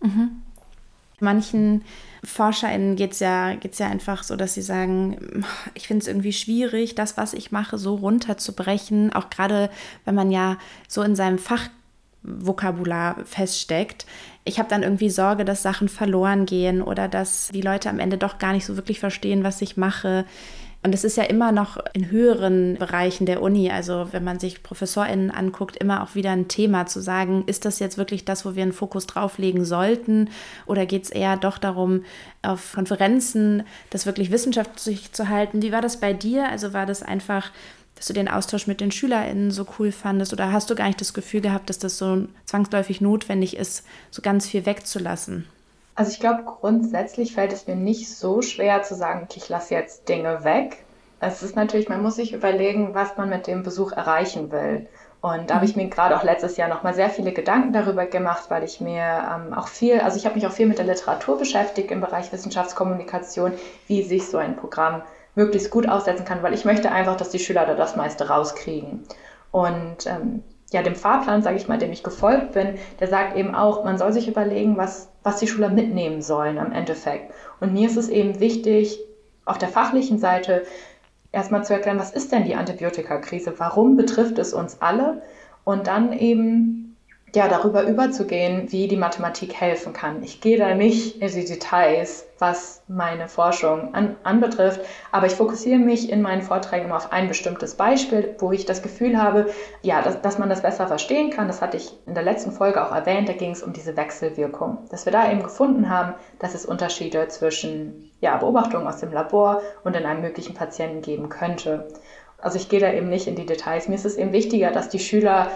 Mhm. 0.00 0.42
Manchen 1.18 1.82
ForscherInnen 2.24 2.96
geht 2.96 3.12
es 3.12 3.20
ja, 3.20 3.54
geht's 3.54 3.78
ja 3.78 3.88
einfach 3.88 4.22
so, 4.22 4.36
dass 4.36 4.54
sie 4.54 4.62
sagen, 4.62 5.44
ich 5.74 5.86
finde 5.86 6.02
es 6.02 6.08
irgendwie 6.08 6.32
schwierig, 6.32 6.94
das, 6.94 7.16
was 7.16 7.32
ich 7.32 7.52
mache, 7.52 7.78
so 7.78 7.94
runterzubrechen. 7.94 9.12
Auch 9.12 9.30
gerade, 9.30 9.70
wenn 10.04 10.14
man 10.14 10.30
ja 10.30 10.58
so 10.88 11.02
in 11.02 11.16
seinem 11.16 11.38
Fachvokabular 11.38 13.24
feststeckt. 13.24 14.06
Ich 14.44 14.58
habe 14.58 14.68
dann 14.68 14.82
irgendwie 14.82 15.10
Sorge, 15.10 15.44
dass 15.44 15.62
Sachen 15.62 15.88
verloren 15.88 16.44
gehen 16.46 16.82
oder 16.82 17.08
dass 17.08 17.48
die 17.48 17.62
Leute 17.62 17.88
am 17.88 17.98
Ende 17.98 18.18
doch 18.18 18.38
gar 18.38 18.52
nicht 18.52 18.66
so 18.66 18.76
wirklich 18.76 19.00
verstehen, 19.00 19.42
was 19.42 19.62
ich 19.62 19.76
mache. 19.76 20.26
Und 20.86 20.94
es 20.94 21.02
ist 21.02 21.16
ja 21.16 21.24
immer 21.24 21.50
noch 21.50 21.78
in 21.94 22.12
höheren 22.12 22.76
Bereichen 22.76 23.26
der 23.26 23.42
Uni, 23.42 23.72
also 23.72 24.06
wenn 24.12 24.22
man 24.22 24.38
sich 24.38 24.62
ProfessorInnen 24.62 25.32
anguckt, 25.32 25.76
immer 25.76 26.04
auch 26.04 26.14
wieder 26.14 26.30
ein 26.30 26.46
Thema 26.46 26.86
zu 26.86 27.02
sagen, 27.02 27.42
ist 27.48 27.64
das 27.64 27.80
jetzt 27.80 27.98
wirklich 27.98 28.24
das, 28.24 28.44
wo 28.44 28.54
wir 28.54 28.62
einen 28.62 28.72
Fokus 28.72 29.08
drauflegen 29.08 29.64
sollten? 29.64 30.30
Oder 30.64 30.86
geht 30.86 31.02
es 31.02 31.10
eher 31.10 31.38
doch 31.38 31.58
darum, 31.58 32.04
auf 32.42 32.74
Konferenzen 32.74 33.64
das 33.90 34.06
wirklich 34.06 34.30
wissenschaftlich 34.30 35.10
zu 35.10 35.28
halten? 35.28 35.60
Wie 35.60 35.72
war 35.72 35.82
das 35.82 35.98
bei 35.98 36.12
dir? 36.12 36.48
Also 36.50 36.72
war 36.72 36.86
das 36.86 37.02
einfach 37.02 37.50
dass 37.96 38.06
du 38.06 38.12
den 38.12 38.28
Austausch 38.28 38.68
mit 38.68 38.82
den 38.82 38.92
SchülerInnen 38.92 39.50
so 39.50 39.66
cool 39.78 39.90
fandest? 39.90 40.32
Oder 40.32 40.52
hast 40.52 40.70
du 40.70 40.76
gar 40.76 40.86
nicht 40.86 41.00
das 41.00 41.14
Gefühl 41.14 41.40
gehabt, 41.40 41.68
dass 41.68 41.80
das 41.80 41.98
so 41.98 42.28
zwangsläufig 42.44 43.00
notwendig 43.00 43.56
ist, 43.56 43.84
so 44.12 44.22
ganz 44.22 44.46
viel 44.46 44.66
wegzulassen? 44.66 45.46
Also 45.96 46.10
ich 46.10 46.20
glaube, 46.20 46.44
grundsätzlich 46.44 47.34
fällt 47.34 47.54
es 47.54 47.66
mir 47.66 47.74
nicht 47.74 48.14
so 48.14 48.42
schwer 48.42 48.82
zu 48.82 48.94
sagen, 48.94 49.22
okay, 49.24 49.40
ich 49.42 49.48
lasse 49.48 49.74
jetzt 49.74 50.08
Dinge 50.10 50.44
weg. 50.44 50.84
Es 51.20 51.42
ist 51.42 51.56
natürlich, 51.56 51.88
man 51.88 52.02
muss 52.02 52.16
sich 52.16 52.34
überlegen, 52.34 52.94
was 52.94 53.16
man 53.16 53.30
mit 53.30 53.46
dem 53.46 53.62
Besuch 53.62 53.92
erreichen 53.92 54.52
will. 54.52 54.86
Und 55.22 55.48
da 55.48 55.54
habe 55.54 55.64
ich 55.64 55.74
mhm. 55.74 55.84
mir 55.84 55.88
gerade 55.88 56.14
auch 56.14 56.22
letztes 56.22 56.58
Jahr 56.58 56.68
nochmal 56.68 56.92
sehr 56.92 57.08
viele 57.08 57.32
Gedanken 57.32 57.72
darüber 57.72 58.04
gemacht, 58.04 58.44
weil 58.50 58.62
ich 58.62 58.82
mir 58.82 59.02
ähm, 59.02 59.54
auch 59.54 59.68
viel, 59.68 60.00
also 60.00 60.18
ich 60.18 60.26
habe 60.26 60.34
mich 60.34 60.46
auch 60.46 60.52
viel 60.52 60.66
mit 60.66 60.76
der 60.76 60.84
Literatur 60.84 61.38
beschäftigt 61.38 61.90
im 61.90 62.02
Bereich 62.02 62.30
Wissenschaftskommunikation, 62.30 63.52
wie 63.86 64.02
sich 64.02 64.28
so 64.28 64.36
ein 64.36 64.56
Programm 64.56 65.02
möglichst 65.34 65.70
gut 65.70 65.88
aussetzen 65.88 66.26
kann, 66.26 66.42
weil 66.42 66.52
ich 66.52 66.66
möchte 66.66 66.92
einfach, 66.92 67.16
dass 67.16 67.30
die 67.30 67.38
Schüler 67.38 67.64
da 67.64 67.74
das 67.74 67.96
meiste 67.96 68.28
rauskriegen. 68.28 69.04
Und 69.50 70.06
ähm, 70.06 70.42
ja, 70.72 70.82
dem 70.82 70.96
Fahrplan, 70.96 71.42
sage 71.42 71.56
ich 71.56 71.68
mal, 71.68 71.78
dem 71.78 71.92
ich 71.92 72.02
gefolgt 72.02 72.52
bin, 72.52 72.74
der 72.98 73.08
sagt 73.08 73.36
eben 73.36 73.54
auch, 73.54 73.84
man 73.84 73.98
soll 73.98 74.12
sich 74.12 74.28
überlegen, 74.28 74.76
was, 74.76 75.10
was 75.22 75.38
die 75.38 75.46
Schüler 75.46 75.68
mitnehmen 75.68 76.22
sollen 76.22 76.58
am 76.58 76.72
Endeffekt. 76.72 77.32
Und 77.60 77.72
mir 77.72 77.86
ist 77.88 77.96
es 77.96 78.08
eben 78.08 78.40
wichtig, 78.40 78.98
auf 79.44 79.58
der 79.58 79.68
fachlichen 79.68 80.18
Seite 80.18 80.64
erstmal 81.30 81.64
zu 81.64 81.72
erklären, 81.72 82.00
was 82.00 82.12
ist 82.12 82.32
denn 82.32 82.44
die 82.44 82.56
Antibiotikakrise? 82.56 83.54
Warum 83.58 83.96
betrifft 83.96 84.38
es 84.38 84.52
uns 84.52 84.80
alle? 84.80 85.22
Und 85.64 85.86
dann 85.86 86.12
eben 86.12 86.85
ja, 87.36 87.48
darüber 87.48 87.82
überzugehen, 87.82 88.72
wie 88.72 88.88
die 88.88 88.96
Mathematik 88.96 89.52
helfen 89.54 89.92
kann. 89.92 90.22
Ich 90.22 90.40
gehe 90.40 90.56
da 90.56 90.74
nicht 90.74 91.20
in 91.20 91.28
die 91.28 91.44
Details, 91.44 92.26
was 92.38 92.82
meine 92.88 93.28
Forschung 93.28 93.94
an, 93.94 94.16
anbetrifft, 94.24 94.80
aber 95.12 95.26
ich 95.26 95.34
fokussiere 95.34 95.78
mich 95.78 96.10
in 96.10 96.22
meinen 96.22 96.40
Vorträgen 96.40 96.86
immer 96.86 96.96
auf 96.96 97.12
ein 97.12 97.28
bestimmtes 97.28 97.74
Beispiel, 97.74 98.34
wo 98.38 98.52
ich 98.52 98.64
das 98.64 98.82
Gefühl 98.82 99.20
habe, 99.20 99.50
ja, 99.82 100.00
dass, 100.00 100.22
dass 100.22 100.38
man 100.38 100.48
das 100.48 100.62
besser 100.62 100.88
verstehen 100.88 101.30
kann. 101.30 101.46
Das 101.46 101.60
hatte 101.60 101.76
ich 101.76 101.92
in 102.06 102.14
der 102.14 102.22
letzten 102.22 102.52
Folge 102.52 102.82
auch 102.82 102.94
erwähnt, 102.94 103.28
da 103.28 103.34
ging 103.34 103.50
es 103.50 103.62
um 103.62 103.74
diese 103.74 103.98
Wechselwirkung. 103.98 104.78
Dass 104.90 105.04
wir 105.04 105.12
da 105.12 105.30
eben 105.30 105.42
gefunden 105.42 105.90
haben, 105.90 106.14
dass 106.38 106.54
es 106.54 106.64
Unterschiede 106.64 107.28
zwischen 107.28 108.10
ja, 108.20 108.38
Beobachtungen 108.38 108.86
aus 108.86 109.00
dem 109.00 109.12
Labor 109.12 109.60
und 109.84 109.94
in 109.94 110.06
einem 110.06 110.22
möglichen 110.22 110.54
Patienten 110.54 111.02
geben 111.02 111.28
könnte. 111.28 111.86
Also 112.38 112.58
ich 112.58 112.68
gehe 112.68 112.80
da 112.80 112.92
eben 112.92 113.08
nicht 113.08 113.26
in 113.26 113.34
die 113.34 113.46
Details. 113.46 113.88
Mir 113.88 113.94
ist 113.94 114.06
es 114.06 114.16
eben 114.16 114.32
wichtiger, 114.32 114.70
dass 114.70 114.88
die 114.88 114.98
Schüler 114.98 115.50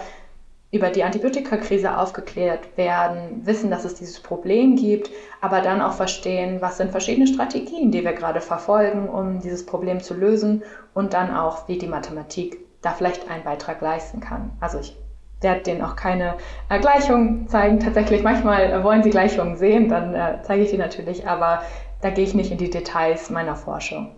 über 0.71 0.89
die 0.89 1.03
Antibiotikakrise 1.03 1.97
aufgeklärt 1.97 2.77
werden, 2.77 3.45
wissen, 3.45 3.69
dass 3.69 3.83
es 3.83 3.95
dieses 3.95 4.21
Problem 4.21 4.77
gibt, 4.77 5.09
aber 5.41 5.61
dann 5.61 5.81
auch 5.81 5.93
verstehen, 5.93 6.61
was 6.61 6.77
sind 6.77 6.91
verschiedene 6.91 7.27
Strategien, 7.27 7.91
die 7.91 8.05
wir 8.05 8.13
gerade 8.13 8.39
verfolgen, 8.39 9.09
um 9.09 9.41
dieses 9.41 9.65
Problem 9.65 9.99
zu 10.01 10.13
lösen 10.13 10.63
und 10.93 11.13
dann 11.13 11.35
auch, 11.35 11.67
wie 11.67 11.77
die 11.77 11.87
Mathematik 11.87 12.59
da 12.81 12.91
vielleicht 12.91 13.29
einen 13.29 13.43
Beitrag 13.43 13.81
leisten 13.81 14.21
kann. 14.21 14.51
Also 14.61 14.79
ich 14.79 14.95
werde 15.41 15.61
denen 15.61 15.81
auch 15.81 15.95
keine 15.95 16.35
äh, 16.69 16.79
Gleichungen 16.79 17.47
zeigen. 17.49 17.79
Tatsächlich, 17.79 18.23
manchmal 18.23 18.71
äh, 18.71 18.83
wollen 18.83 19.03
sie 19.03 19.09
Gleichungen 19.09 19.57
sehen, 19.57 19.89
dann 19.89 20.13
äh, 20.13 20.39
zeige 20.43 20.63
ich 20.63 20.71
die 20.71 20.77
natürlich, 20.77 21.27
aber 21.27 21.63
da 22.01 22.11
gehe 22.11 22.23
ich 22.23 22.33
nicht 22.33 22.51
in 22.51 22.57
die 22.57 22.69
Details 22.69 23.29
meiner 23.29 23.55
Forschung. 23.55 24.15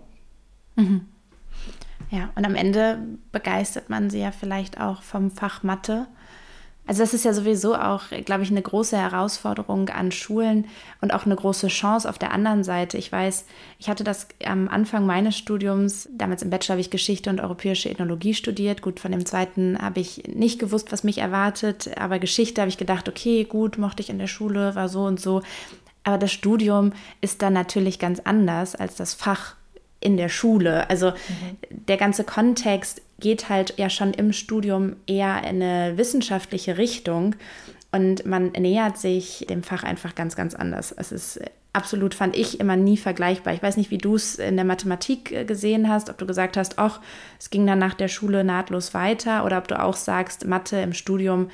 Mhm. 0.75 1.07
Ja, 2.09 2.29
und 2.35 2.45
am 2.45 2.55
Ende 2.55 2.99
begeistert 3.31 3.89
man 3.89 4.09
sie 4.09 4.19
ja 4.19 4.31
vielleicht 4.31 4.79
auch 4.79 5.01
vom 5.01 5.31
Fach 5.31 5.63
Mathe 5.63 6.07
also 6.85 7.01
das 7.01 7.13
ist 7.13 7.23
ja 7.23 7.33
sowieso 7.33 7.75
auch, 7.75 8.03
glaube 8.25 8.43
ich, 8.43 8.51
eine 8.51 8.61
große 8.61 8.97
Herausforderung 8.97 9.87
an 9.89 10.11
Schulen 10.11 10.67
und 10.99 11.13
auch 11.13 11.25
eine 11.25 11.35
große 11.35 11.67
Chance 11.67 12.09
auf 12.09 12.17
der 12.17 12.33
anderen 12.33 12.63
Seite. 12.63 12.97
Ich 12.97 13.09
weiß, 13.09 13.45
ich 13.79 13.87
hatte 13.87 14.03
das 14.03 14.27
am 14.45 14.67
Anfang 14.67 15.05
meines 15.05 15.37
Studiums, 15.37 16.09
damals 16.11 16.41
im 16.41 16.49
Bachelor 16.49 16.73
habe 16.73 16.81
ich 16.81 16.89
Geschichte 16.89 17.29
und 17.29 17.39
europäische 17.39 17.89
Ethnologie 17.89 18.33
studiert. 18.33 18.81
Gut, 18.81 18.99
von 18.99 19.13
dem 19.13 19.25
zweiten 19.25 19.77
habe 19.81 20.01
ich 20.01 20.23
nicht 20.27 20.59
gewusst, 20.59 20.91
was 20.91 21.05
mich 21.05 21.19
erwartet, 21.19 21.97
aber 21.97 22.19
Geschichte 22.19 22.59
habe 22.59 22.69
ich 22.69 22.77
gedacht, 22.77 23.07
okay, 23.07 23.45
gut, 23.45 23.77
mochte 23.77 24.01
ich 24.01 24.09
in 24.09 24.19
der 24.19 24.27
Schule, 24.27 24.75
war 24.75 24.89
so 24.89 25.05
und 25.05 25.21
so. 25.21 25.41
Aber 26.03 26.17
das 26.17 26.33
Studium 26.33 26.91
ist 27.21 27.41
dann 27.41 27.53
natürlich 27.53 27.97
ganz 27.97 28.19
anders 28.19 28.75
als 28.75 28.95
das 28.95 29.13
Fach 29.13 29.55
in 30.03 30.17
der 30.17 30.29
Schule. 30.29 30.89
Also 30.89 31.11
mhm. 31.11 31.57
der 31.69 31.97
ganze 31.97 32.23
Kontext 32.23 33.01
geht 33.19 33.49
halt 33.49 33.75
ja 33.77 33.89
schon 33.89 34.13
im 34.13 34.33
Studium 34.33 34.97
eher 35.07 35.39
in 35.43 35.61
eine 35.61 35.97
wissenschaftliche 35.97 36.77
Richtung 36.77 37.35
und 37.91 38.25
man 38.25 38.51
nähert 38.51 38.97
sich 38.97 39.45
dem 39.49 39.63
Fach 39.63 39.83
einfach 39.83 40.13
ganz, 40.15 40.35
ganz 40.35 40.55
anders. 40.55 40.91
Es 40.91 41.11
ist 41.11 41.39
absolut, 41.71 42.13
fand 42.13 42.35
ich, 42.35 42.59
immer 42.59 42.75
nie 42.75 42.97
vergleichbar. 42.97 43.53
Ich 43.53 43.63
weiß 43.63 43.77
nicht, 43.77 43.91
wie 43.91 43.97
du 43.97 44.15
es 44.15 44.35
in 44.35 44.55
der 44.55 44.65
Mathematik 44.65 45.31
äh, 45.31 45.45
gesehen 45.45 45.89
hast, 45.89 46.09
ob 46.09 46.17
du 46.17 46.25
gesagt 46.25 46.57
hast, 46.57 46.77
ach, 46.77 46.99
es 47.39 47.49
ging 47.49 47.65
dann 47.65 47.79
nach 47.79 47.93
der 47.93 48.09
Schule 48.09 48.43
nahtlos 48.43 48.93
weiter 48.93 49.45
oder 49.45 49.57
ob 49.57 49.67
du 49.67 49.81
auch 49.81 49.95
sagst, 49.95 50.45
Mathe 50.45 50.81
im 50.81 50.93
Studium 50.93 51.49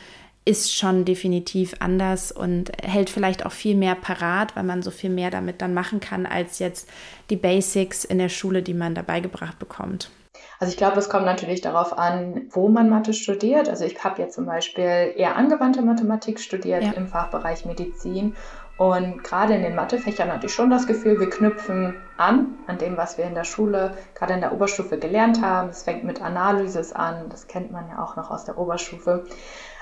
ist 0.50 0.75
schon 0.75 1.06
definitiv 1.06 1.75
anders 1.79 2.32
und 2.32 2.72
hält 2.82 3.12
vielleicht 3.12 3.46
auch 3.46 3.51
viel 3.51 3.75
mehr 3.75 3.94
parat, 3.94 4.56
weil 4.56 4.63
man 4.63 4.82
so 4.82 4.89
viel 4.89 5.12
mehr 5.12 5.29
damit 5.29 5.62
dann 5.62 5.75
machen 5.75 6.00
kann, 6.00 6.25
als 6.25 6.58
jetzt 6.58 6.89
die 7.29 7.36
Basics 7.36 8.03
in 8.03 8.18
der 8.18 8.29
Schule, 8.29 8.63
die 8.63 8.74
man 8.74 8.96
dabei 8.96 9.20
gebracht 9.20 9.60
bekommt. 9.60 10.10
Also 10.60 10.72
ich 10.72 10.77
glaube, 10.77 10.98
es 10.98 11.08
kommt 11.08 11.25
natürlich 11.25 11.62
darauf 11.62 11.96
an, 11.96 12.48
wo 12.50 12.68
man 12.68 12.89
Mathe 12.89 13.13
studiert. 13.13 13.70
Also 13.70 13.86
ich 13.86 14.03
habe 14.03 14.24
jetzt 14.24 14.34
zum 14.34 14.48
Beispiel 14.48 15.13
eher 15.15 15.36
angewandte 15.36 15.84
Mathematik 15.84 16.39
studiert 16.39 16.84
ja. 16.84 16.91
im 16.94 17.08
Fachbereich 17.08 17.65
Medizin. 17.65 18.36
Und 18.77 19.24
gerade 19.24 19.53
in 19.53 19.62
den 19.62 19.75
Mathefächern 19.75 20.32
hatte 20.32 20.48
ich 20.48 20.53
schon 20.53 20.72
das 20.72 20.88
Gefühl, 20.88 21.20
wir 21.20 21.29
knüpfen 21.29 21.96
an, 22.18 22.58
an 22.65 22.77
dem, 22.79 22.98
was 22.98 23.20
wir 23.20 23.25
in 23.25 23.36
der 23.36 23.44
Schule, 23.44 23.91
gerade 24.15 24.34
in 24.34 24.41
der 24.41 24.53
Oberstufe 24.53 24.98
gelernt 24.98 25.41
haben. 25.44 25.70
Es 25.70 25.84
fängt 25.84 26.06
mit 26.06 26.22
Analysis 26.22 26.91
an, 26.91 27.29
das 27.29 27.48
kennt 27.48 27.72
man 27.72 27.88
ja 27.89 28.01
auch 28.01 28.15
noch 28.15 28.32
aus 28.32 28.46
der 28.46 28.58
Oberstufe. 28.58 29.25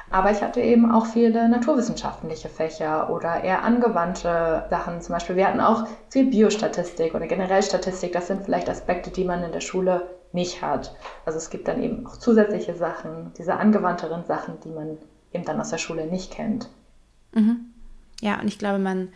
Aber 0.09 0.31
ich 0.31 0.41
hatte 0.41 0.61
eben 0.61 0.89
auch 0.91 1.05
viele 1.05 1.49
naturwissenschaftliche 1.49 2.47
Fächer 2.47 3.09
oder 3.09 3.43
eher 3.43 3.63
angewandte 3.63 4.65
Sachen. 4.69 5.01
Zum 5.01 5.13
Beispiel, 5.13 5.35
wir 5.35 5.47
hatten 5.47 5.59
auch 5.59 5.85
viel 6.09 6.29
Biostatistik 6.29 7.13
oder 7.13 7.27
generell 7.27 7.61
Statistik. 7.61 8.13
Das 8.13 8.27
sind 8.27 8.45
vielleicht 8.45 8.69
Aspekte, 8.69 9.11
die 9.11 9.25
man 9.25 9.43
in 9.43 9.51
der 9.51 9.61
Schule 9.61 10.07
nicht 10.31 10.61
hat. 10.61 10.95
Also 11.25 11.37
es 11.37 11.49
gibt 11.49 11.67
dann 11.67 11.83
eben 11.83 12.07
auch 12.07 12.17
zusätzliche 12.17 12.75
Sachen, 12.75 13.33
diese 13.37 13.55
angewandteren 13.55 14.23
Sachen, 14.25 14.59
die 14.63 14.69
man 14.69 14.97
eben 15.33 15.43
dann 15.43 15.59
aus 15.59 15.71
der 15.71 15.77
Schule 15.77 16.05
nicht 16.05 16.31
kennt. 16.31 16.69
Mhm. 17.33 17.73
Ja, 18.21 18.39
und 18.39 18.47
ich 18.47 18.59
glaube, 18.59 18.79
man 18.79 19.09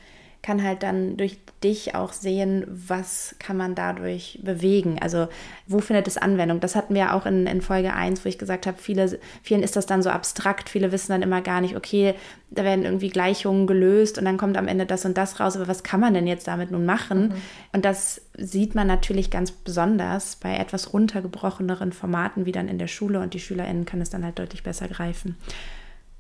kann 0.43 0.63
halt 0.63 0.81
dann 0.81 1.17
durch 1.17 1.38
dich 1.63 1.93
auch 1.93 2.13
sehen, 2.13 2.65
was 2.67 3.36
kann 3.38 3.55
man 3.55 3.75
dadurch 3.75 4.39
bewegen. 4.41 4.98
Also 5.00 5.27
wo 5.67 5.79
findet 5.79 6.07
es 6.07 6.17
Anwendung? 6.17 6.60
Das 6.60 6.75
hatten 6.75 6.95
wir 6.95 7.13
auch 7.13 7.27
in, 7.27 7.45
in 7.45 7.62
Folge 7.62 7.93
1, 7.93 8.25
wo 8.25 8.29
ich 8.29 8.39
gesagt 8.39 8.65
habe, 8.65 8.79
viele, 8.79 9.19
vielen 9.43 9.62
ist 9.62 9.75
das 9.75 9.86
dann 9.86 10.01
so 10.01 10.10
abstrakt, 10.10 10.69
viele 10.69 10.91
wissen 10.91 11.12
dann 11.12 11.21
immer 11.21 11.41
gar 11.41 11.62
nicht, 11.62 11.75
okay, 11.75 12.15
da 12.50 12.63
werden 12.63 12.86
irgendwie 12.86 13.10
Gleichungen 13.10 13.67
gelöst 13.67 14.17
und 14.17 14.25
dann 14.25 14.38
kommt 14.38 14.57
am 14.57 14.67
Ende 14.67 14.88
das 14.88 15.05
und 15.05 15.15
das 15.15 15.39
raus, 15.39 15.55
aber 15.55 15.67
was 15.67 15.83
kann 15.83 16.00
man 16.00 16.15
denn 16.15 16.25
jetzt 16.25 16.48
damit 16.48 16.71
nun 16.71 16.86
machen? 16.86 17.29
Mhm. 17.29 17.33
Und 17.74 17.86
das 17.86 18.21
sieht 18.36 18.74
man 18.74 18.88
natürlich 18.88 19.29
ganz 19.29 19.51
besonders 19.51 20.38
bei 20.38 20.57
etwas 20.57 20.91
runtergebrocheneren 20.91 21.93
Formaten 21.93 22.48
wie 22.48 22.51
dann 22.51 22.67
in 22.67 22.79
der 22.79 22.88
Schule 22.88 23.19
und 23.19 23.36
die 23.36 23.39
SchülerInnen 23.39 23.86
können 23.86 24.01
es 24.01 24.10
dann 24.10 24.25
halt 24.25 24.39
deutlich 24.39 24.63
besser 24.63 24.88
greifen. 24.88 25.38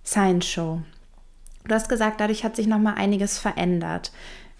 Science 0.05 0.45
Show. 0.45 0.81
Du 1.67 1.75
hast 1.75 1.89
gesagt, 1.89 2.19
dadurch 2.19 2.43
hat 2.43 2.55
sich 2.55 2.67
noch 2.67 2.79
mal 2.79 2.95
einiges 2.95 3.37
verändert. 3.37 4.11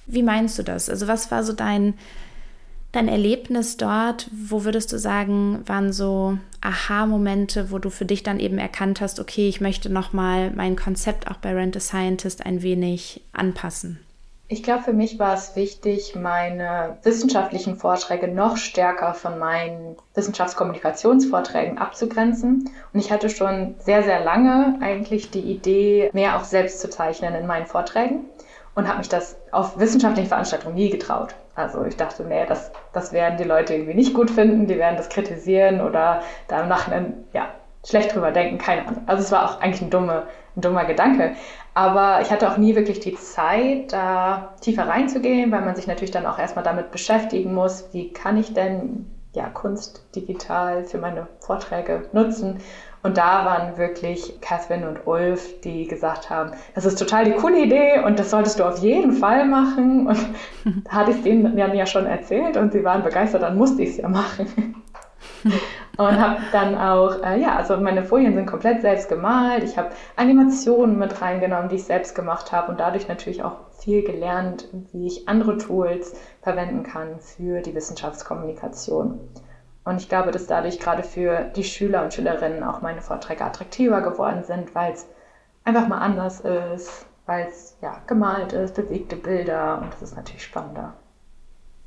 Wie 0.05 0.23
meinst 0.23 0.57
du 0.59 0.63
das? 0.63 0.89
Also 0.89 1.07
was 1.07 1.31
war 1.31 1.43
so 1.43 1.53
dein, 1.53 1.93
dein 2.91 3.07
Erlebnis 3.07 3.77
dort? 3.77 4.29
Wo 4.31 4.63
würdest 4.63 4.91
du 4.91 4.99
sagen, 4.99 5.61
waren 5.65 5.93
so 5.93 6.37
Aha-Momente, 6.61 7.71
wo 7.71 7.79
du 7.79 7.89
für 7.89 8.05
dich 8.05 8.23
dann 8.23 8.39
eben 8.39 8.57
erkannt 8.57 9.01
hast, 9.01 9.19
okay, 9.19 9.49
ich 9.49 9.61
möchte 9.61 9.89
noch 9.89 10.13
mal 10.13 10.51
mein 10.51 10.75
Konzept 10.75 11.29
auch 11.29 11.37
bei 11.37 11.53
Rent 11.53 11.75
a 11.75 11.79
Scientist 11.79 12.45
ein 12.45 12.61
wenig 12.61 13.21
anpassen? 13.33 13.99
Ich 14.51 14.63
glaube, 14.63 14.83
für 14.83 14.91
mich 14.91 15.17
war 15.17 15.33
es 15.33 15.55
wichtig, 15.55 16.13
meine 16.13 16.97
wissenschaftlichen 17.03 17.77
Vorträge 17.77 18.27
noch 18.27 18.57
stärker 18.57 19.13
von 19.13 19.39
meinen 19.39 19.95
Wissenschaftskommunikationsvorträgen 20.13 21.77
abzugrenzen. 21.77 22.69
Und 22.91 22.99
ich 22.99 23.13
hatte 23.13 23.29
schon 23.29 23.75
sehr, 23.79 24.03
sehr 24.03 24.21
lange 24.21 24.77
eigentlich 24.81 25.31
die 25.31 25.39
Idee, 25.39 26.09
mehr 26.11 26.35
auch 26.35 26.43
selbst 26.43 26.81
zu 26.81 26.89
zeichnen 26.89 27.33
in 27.33 27.47
meinen 27.47 27.65
Vorträgen 27.65 28.25
und 28.75 28.89
habe 28.89 28.97
mich 28.97 29.07
das 29.07 29.37
auf 29.53 29.79
wissenschaftlichen 29.79 30.27
Veranstaltungen 30.27 30.75
nie 30.75 30.89
getraut. 30.89 31.33
Also 31.55 31.85
ich 31.85 31.95
dachte, 31.95 32.23
nee, 32.23 32.45
das, 32.45 32.73
das 32.91 33.13
werden 33.13 33.37
die 33.37 33.45
Leute 33.45 33.75
irgendwie 33.75 33.93
nicht 33.93 34.13
gut 34.13 34.29
finden, 34.29 34.67
die 34.67 34.77
werden 34.77 34.97
das 34.97 35.07
kritisieren 35.07 35.79
oder 35.79 36.23
da 36.49 36.61
im 36.61 37.13
ja, 37.31 37.47
schlecht 37.85 38.13
drüber 38.13 38.31
denken, 38.31 38.57
keine 38.57 38.85
Ahnung. 38.85 39.03
Also 39.05 39.23
es 39.23 39.31
war 39.31 39.45
auch 39.45 39.61
eigentlich 39.61 39.81
ein, 39.81 39.89
dumme, 39.89 40.23
ein 40.57 40.61
dummer 40.61 40.83
Gedanke. 40.83 41.35
Aber 41.73 42.19
ich 42.21 42.31
hatte 42.31 42.51
auch 42.51 42.57
nie 42.57 42.75
wirklich 42.75 42.99
die 42.99 43.15
Zeit, 43.15 43.93
da 43.93 44.55
tiefer 44.59 44.87
reinzugehen, 44.87 45.51
weil 45.51 45.61
man 45.61 45.75
sich 45.75 45.87
natürlich 45.87 46.11
dann 46.11 46.25
auch 46.25 46.37
erstmal 46.37 46.65
damit 46.65 46.91
beschäftigen 46.91 47.53
muss, 47.53 47.85
wie 47.93 48.11
kann 48.11 48.37
ich 48.37 48.53
denn 48.53 49.05
ja, 49.33 49.47
Kunst 49.47 50.03
digital 50.13 50.83
für 50.83 50.97
meine 50.97 51.27
Vorträge 51.39 52.09
nutzen. 52.11 52.59
Und 53.03 53.17
da 53.17 53.45
waren 53.45 53.77
wirklich 53.77 54.39
Catherine 54.41 54.87
und 54.87 55.07
Ulf, 55.07 55.61
die 55.61 55.87
gesagt 55.87 56.29
haben, 56.29 56.51
das 56.75 56.85
ist 56.85 56.99
total 56.99 57.25
die 57.25 57.31
coole 57.31 57.63
Idee 57.63 57.99
und 58.05 58.19
das 58.19 58.29
solltest 58.29 58.59
du 58.59 58.63
auf 58.65 58.79
jeden 58.79 59.13
Fall 59.13 59.45
machen. 59.45 60.07
Und 60.07 60.19
da 60.83 60.91
hatte 60.91 61.11
ich 61.11 61.23
denen 61.23 61.55
dann 61.55 61.75
ja 61.75 61.85
schon 61.85 62.05
erzählt 62.05 62.57
und 62.57 62.73
sie 62.73 62.83
waren 62.83 63.03
begeistert, 63.03 63.41
dann 63.41 63.57
musste 63.57 63.81
ich 63.81 63.91
es 63.91 63.97
ja 63.97 64.09
machen. 64.09 64.75
und 65.97 66.19
habe 66.19 66.41
dann 66.51 66.75
auch, 66.75 67.23
äh, 67.23 67.39
ja, 67.41 67.55
also 67.55 67.77
meine 67.77 68.03
Folien 68.03 68.33
sind 68.33 68.45
komplett 68.45 68.81
selbst 68.81 69.09
gemalt. 69.09 69.63
Ich 69.63 69.77
habe 69.77 69.91
Animationen 70.15 70.97
mit 70.97 71.21
reingenommen, 71.21 71.69
die 71.69 71.75
ich 71.75 71.83
selbst 71.83 72.15
gemacht 72.15 72.51
habe 72.51 72.71
und 72.71 72.79
dadurch 72.79 73.07
natürlich 73.07 73.43
auch 73.43 73.57
viel 73.79 74.03
gelernt, 74.03 74.67
wie 74.91 75.07
ich 75.07 75.27
andere 75.27 75.57
Tools 75.57 76.15
verwenden 76.41 76.83
kann 76.83 77.19
für 77.19 77.61
die 77.61 77.73
Wissenschaftskommunikation. 77.73 79.19
Und 79.83 79.97
ich 79.97 80.09
glaube, 80.09 80.31
dass 80.31 80.45
dadurch 80.45 80.79
gerade 80.79 81.03
für 81.03 81.51
die 81.55 81.63
Schüler 81.63 82.03
und 82.03 82.13
Schülerinnen 82.13 82.63
auch 82.63 82.81
meine 82.81 83.01
Vorträge 83.01 83.43
attraktiver 83.43 84.01
geworden 84.01 84.43
sind, 84.43 84.75
weil 84.75 84.93
es 84.93 85.07
einfach 85.63 85.87
mal 85.87 85.97
anders 85.97 86.41
ist, 86.41 87.05
weil 87.25 87.47
es 87.47 87.77
ja 87.81 87.99
gemalt 88.05 88.53
ist, 88.53 88.75
bewegte 88.75 89.15
Bilder 89.15 89.79
und 89.81 89.91
das 89.93 90.01
ist 90.03 90.15
natürlich 90.15 90.43
spannender. 90.43 90.93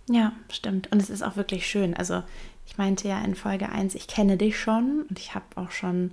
Ja, 0.08 0.32
stimmt. 0.50 0.90
Und 0.92 1.00
es 1.00 1.08
ist 1.08 1.22
auch 1.22 1.36
wirklich 1.36 1.66
schön. 1.66 1.96
Also 1.96 2.22
ich 2.66 2.78
meinte 2.78 3.08
ja 3.08 3.22
in 3.22 3.34
Folge 3.34 3.68
1, 3.68 3.94
ich 3.94 4.06
kenne 4.06 4.36
dich 4.36 4.58
schon 4.58 5.04
und 5.08 5.18
ich 5.18 5.34
habe 5.34 5.44
auch 5.56 5.70
schon, 5.70 6.12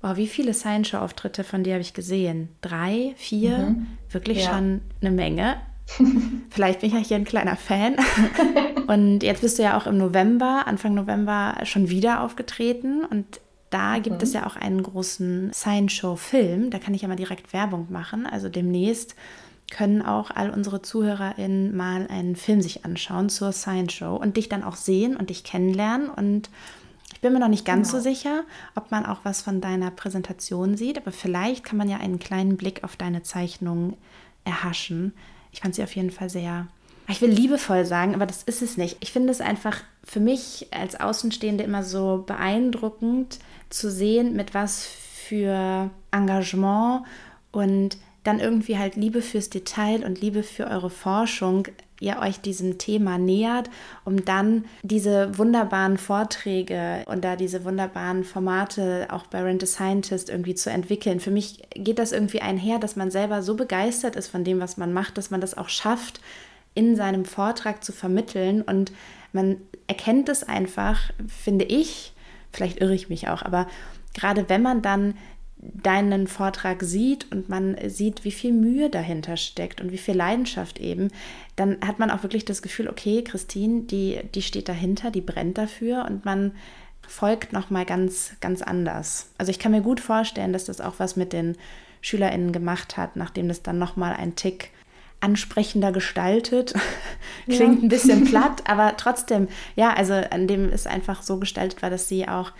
wow, 0.00 0.16
wie 0.16 0.26
viele 0.26 0.54
Science-Show-Auftritte 0.54 1.44
von 1.44 1.64
dir 1.64 1.74
habe 1.74 1.82
ich 1.82 1.94
gesehen? 1.94 2.48
Drei, 2.60 3.14
vier? 3.16 3.58
Mhm. 3.58 3.86
Wirklich 4.10 4.44
ja. 4.44 4.50
schon 4.50 4.80
eine 5.00 5.10
Menge. 5.10 5.56
Vielleicht 6.50 6.80
bin 6.80 6.88
ich 6.88 6.94
ja 6.94 7.00
hier 7.00 7.16
ein 7.16 7.24
kleiner 7.24 7.56
Fan. 7.56 7.96
und 8.86 9.22
jetzt 9.22 9.42
bist 9.42 9.58
du 9.58 9.62
ja 9.62 9.76
auch 9.76 9.86
im 9.86 9.98
November, 9.98 10.64
Anfang 10.66 10.94
November 10.94 11.56
schon 11.64 11.90
wieder 11.90 12.22
aufgetreten 12.22 13.04
und 13.04 13.40
da 13.70 13.98
gibt 13.98 14.16
mhm. 14.16 14.22
es 14.22 14.34
ja 14.34 14.46
auch 14.46 14.56
einen 14.56 14.82
großen 14.82 15.50
Science-Show-Film. 15.52 16.70
Da 16.70 16.78
kann 16.78 16.92
ich 16.92 17.02
ja 17.02 17.08
mal 17.08 17.16
direkt 17.16 17.52
Werbung 17.54 17.86
machen. 17.90 18.26
Also 18.26 18.50
demnächst 18.50 19.16
können 19.72 20.02
auch 20.02 20.30
all 20.30 20.50
unsere 20.50 20.82
ZuhörerInnen 20.82 21.74
mal 21.74 22.06
einen 22.08 22.36
Film 22.36 22.60
sich 22.60 22.84
anschauen 22.84 23.30
zur 23.30 23.52
Science 23.52 23.94
Show 23.94 24.14
und 24.16 24.36
dich 24.36 24.48
dann 24.48 24.62
auch 24.62 24.76
sehen 24.76 25.16
und 25.16 25.30
dich 25.30 25.44
kennenlernen. 25.44 26.10
Und 26.10 26.50
ich 27.12 27.20
bin 27.20 27.32
mir 27.32 27.40
noch 27.40 27.48
nicht 27.48 27.64
ganz 27.64 27.90
genau. 27.90 28.02
so 28.02 28.08
sicher, 28.08 28.44
ob 28.74 28.90
man 28.90 29.06
auch 29.06 29.20
was 29.24 29.40
von 29.40 29.60
deiner 29.60 29.90
Präsentation 29.90 30.76
sieht, 30.76 30.98
aber 30.98 31.10
vielleicht 31.10 31.64
kann 31.64 31.78
man 31.78 31.88
ja 31.88 31.96
einen 31.96 32.18
kleinen 32.18 32.56
Blick 32.56 32.84
auf 32.84 32.96
deine 32.96 33.22
Zeichnung 33.22 33.96
erhaschen. 34.44 35.14
Ich 35.52 35.60
fand 35.60 35.74
sie 35.74 35.82
auf 35.82 35.96
jeden 35.96 36.10
Fall 36.10 36.28
sehr, 36.28 36.68
ich 37.08 37.22
will 37.22 37.30
liebevoll 37.30 37.86
sagen, 37.86 38.14
aber 38.14 38.26
das 38.26 38.42
ist 38.42 38.60
es 38.60 38.76
nicht. 38.76 38.98
Ich 39.00 39.10
finde 39.10 39.32
es 39.32 39.40
einfach 39.40 39.80
für 40.04 40.20
mich 40.20 40.68
als 40.70 41.00
Außenstehende 41.00 41.64
immer 41.64 41.82
so 41.82 42.24
beeindruckend 42.26 43.38
zu 43.70 43.90
sehen, 43.90 44.34
mit 44.36 44.52
was 44.52 44.84
für 44.84 45.90
Engagement 46.10 47.04
und 47.52 47.96
dann 48.24 48.40
irgendwie 48.40 48.78
halt 48.78 48.96
Liebe 48.96 49.22
fürs 49.22 49.50
Detail 49.50 50.04
und 50.04 50.20
Liebe 50.20 50.42
für 50.42 50.66
eure 50.66 50.90
Forschung 50.90 51.68
ihr 52.02 52.18
euch 52.18 52.40
diesem 52.40 52.78
Thema 52.78 53.16
nähert, 53.16 53.70
um 54.04 54.24
dann 54.24 54.64
diese 54.82 55.38
wunderbaren 55.38 55.96
Vorträge 55.98 57.04
und 57.06 57.24
da 57.24 57.36
diese 57.36 57.64
wunderbaren 57.64 58.24
Formate 58.24 59.06
auch 59.10 59.26
bei 59.26 59.40
Rent 59.40 59.62
a 59.62 59.66
Scientist 59.66 60.28
irgendwie 60.28 60.56
zu 60.56 60.68
entwickeln. 60.68 61.20
Für 61.20 61.30
mich 61.30 61.62
geht 61.74 62.00
das 62.00 62.10
irgendwie 62.10 62.42
einher, 62.42 62.80
dass 62.80 62.96
man 62.96 63.12
selber 63.12 63.42
so 63.42 63.54
begeistert 63.54 64.16
ist 64.16 64.28
von 64.28 64.42
dem, 64.42 64.60
was 64.60 64.76
man 64.76 64.92
macht, 64.92 65.16
dass 65.16 65.30
man 65.30 65.40
das 65.40 65.56
auch 65.56 65.68
schafft, 65.68 66.20
in 66.74 66.96
seinem 66.96 67.24
Vortrag 67.24 67.84
zu 67.84 67.92
vermitteln 67.92 68.62
und 68.62 68.92
man 69.32 69.58
erkennt 69.86 70.28
es 70.28 70.42
einfach, 70.42 71.10
finde 71.26 71.64
ich, 71.66 72.12
vielleicht 72.52 72.80
irre 72.80 72.94
ich 72.94 73.08
mich 73.08 73.28
auch, 73.28 73.42
aber 73.42 73.66
gerade 74.14 74.48
wenn 74.48 74.62
man 74.62 74.82
dann 74.82 75.14
deinen 75.62 76.26
Vortrag 76.26 76.82
sieht 76.82 77.30
und 77.30 77.48
man 77.48 77.76
sieht, 77.86 78.24
wie 78.24 78.32
viel 78.32 78.52
Mühe 78.52 78.90
dahinter 78.90 79.36
steckt 79.36 79.80
und 79.80 79.92
wie 79.92 79.98
viel 79.98 80.16
Leidenschaft 80.16 80.80
eben, 80.80 81.08
dann 81.54 81.78
hat 81.86 82.00
man 82.00 82.10
auch 82.10 82.24
wirklich 82.24 82.44
das 82.44 82.62
Gefühl, 82.62 82.88
okay, 82.88 83.22
Christine, 83.22 83.82
die, 83.82 84.18
die 84.34 84.42
steht 84.42 84.68
dahinter, 84.68 85.12
die 85.12 85.20
brennt 85.20 85.58
dafür 85.58 86.04
und 86.08 86.24
man 86.24 86.52
folgt 87.06 87.52
nochmal 87.52 87.84
ganz, 87.84 88.32
ganz 88.40 88.60
anders. 88.60 89.30
Also 89.38 89.50
ich 89.50 89.60
kann 89.60 89.72
mir 89.72 89.82
gut 89.82 90.00
vorstellen, 90.00 90.52
dass 90.52 90.64
das 90.64 90.80
auch 90.80 90.94
was 90.98 91.14
mit 91.14 91.32
den 91.32 91.56
SchülerInnen 92.00 92.52
gemacht 92.52 92.96
hat, 92.96 93.14
nachdem 93.14 93.46
das 93.46 93.62
dann 93.62 93.78
nochmal 93.78 94.14
ein 94.14 94.34
Tick 94.34 94.70
ansprechender 95.20 95.92
gestaltet. 95.92 96.74
Klingt 97.46 97.78
ja. 97.78 97.82
ein 97.84 97.88
bisschen 97.88 98.24
platt, 98.24 98.64
aber 98.66 98.96
trotzdem, 98.96 99.46
ja, 99.76 99.94
also 99.94 100.14
an 100.14 100.48
dem 100.48 100.64
es 100.68 100.88
einfach 100.88 101.22
so 101.22 101.38
gestaltet 101.38 101.82
war, 101.82 101.90
dass 101.90 102.08
sie 102.08 102.26
auch 102.26 102.50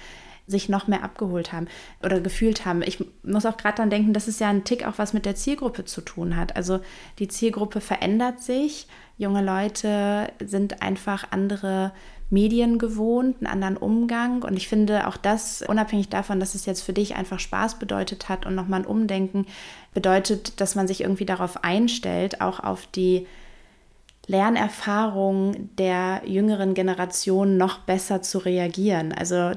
sich 0.47 0.69
noch 0.69 0.89
mehr 0.89 1.05
abgeholt 1.05 1.53
haben 1.53 1.69
oder 2.03 2.21
gefühlt 2.21 2.65
haben. 2.67 2.83
Ich 2.83 3.05
muss 3.23 3.47
auch 3.47 3.57
gerade 3.57 3.77
dann 3.77 3.91
denken, 3.91 4.13
dass 4.13 4.29
es 4.29 4.39
ja 4.39 4.49
ein 4.49 4.65
Tick 4.65 4.87
auch 4.87 4.99
was 4.99 5.13
mit 5.13 5.25
der 5.25 5.35
Zielgruppe 5.35 5.85
zu 5.85 6.01
tun 6.01 6.37
hat. 6.37 6.57
Also 6.57 6.81
die 7.19 7.29
Zielgruppe 7.29 7.81
verändert 7.81 8.41
sich. 8.41 8.87
Junge 9.19 9.43
Leute 9.43 10.33
sind 10.45 10.83
einfach 10.83 11.27
andere 11.31 11.93
Medien 12.33 12.79
gewohnt, 12.79 13.37
einen 13.39 13.47
anderen 13.47 13.77
Umgang. 13.77 14.43
Und 14.43 14.57
ich 14.57 14.67
finde 14.67 15.07
auch 15.07 15.17
das, 15.17 15.63
unabhängig 15.63 16.09
davon, 16.09 16.41
dass 16.41 16.55
es 16.55 16.67
jetzt 16.67 16.83
für 16.83 16.95
dich 16.95 17.15
einfach 17.15 17.39
Spaß 17.39 17.79
bedeutet 17.79 18.29
hat 18.29 18.47
und 18.47 18.55
nochmal 18.55 18.81
ein 18.81 18.87
Umdenken 18.87 19.47
bedeutet, 19.93 20.61
dass 20.61 20.75
man 20.75 20.89
sich 20.89 21.03
irgendwie 21.03 21.27
darauf 21.27 21.63
einstellt, 21.63 22.41
auch 22.41 22.59
auf 22.59 22.87
die 22.87 23.27
Lernerfahrung 24.27 25.77
der 25.77 26.23
jüngeren 26.25 26.75
Generation 26.75 27.57
noch 27.57 27.81
besser 27.81 28.23
zu 28.23 28.39
reagieren. 28.39 29.13
Also 29.13 29.53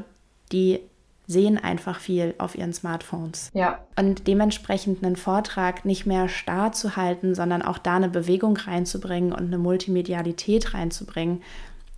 die 0.51 0.79
sehen 1.27 1.58
einfach 1.58 1.99
viel 1.99 2.36
auf 2.38 2.55
ihren 2.55 2.73
Smartphones. 2.73 3.49
Ja. 3.53 3.79
Und 3.95 4.27
dementsprechend 4.27 5.03
einen 5.03 5.15
Vortrag 5.15 5.86
nicht 5.86 6.05
mehr 6.05 6.29
starr 6.29 6.71
zu 6.71 6.95
halten, 6.95 7.34
sondern 7.34 7.62
auch 7.62 7.77
da 7.77 7.95
eine 7.95 8.10
Bewegung 8.10 8.58
reinzubringen 8.58 9.31
und 9.31 9.45
eine 9.45 9.58
Multimedialität 9.58 10.73
reinzubringen, 10.73 11.41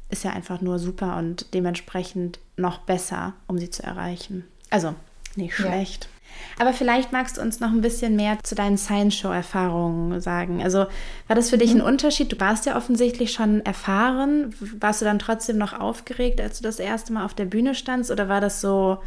ist 0.09 0.23
ja 0.23 0.31
einfach 0.31 0.61
nur 0.61 0.79
super 0.79 1.17
und 1.17 1.53
dementsprechend 1.53 2.39
noch 2.55 2.79
besser, 2.79 3.33
um 3.47 3.57
sie 3.57 3.69
zu 3.69 3.83
erreichen. 3.83 4.45
Also 4.69 4.95
nicht 5.35 5.55
schlecht. 5.55 6.05
Ja. 6.05 6.16
Aber 6.59 6.73
vielleicht 6.73 7.11
magst 7.11 7.37
du 7.37 7.41
uns 7.41 7.59
noch 7.59 7.71
ein 7.71 7.81
bisschen 7.81 8.15
mehr 8.15 8.37
zu 8.43 8.55
deinen 8.55 8.77
Science-Show-Erfahrungen 8.77 10.19
sagen. 10.21 10.63
Also 10.63 10.85
war 11.27 11.35
das 11.35 11.49
für 11.49 11.57
dich 11.57 11.71
ein 11.71 11.79
mhm. 11.79 11.85
Unterschied? 11.85 12.31
Du 12.31 12.39
warst 12.39 12.65
ja 12.65 12.75
offensichtlich 12.77 13.31
schon 13.31 13.65
erfahren. 13.65 14.53
Warst 14.79 15.01
du 15.01 15.05
dann 15.05 15.19
trotzdem 15.19 15.57
noch 15.57 15.73
aufgeregt, 15.79 16.41
als 16.41 16.57
du 16.57 16.63
das 16.63 16.79
erste 16.79 17.13
Mal 17.13 17.25
auf 17.25 17.33
der 17.33 17.45
Bühne 17.45 17.75
standst? 17.75 18.11
Oder 18.11 18.29
war 18.29 18.41
das 18.41 18.61
so, 18.61 18.97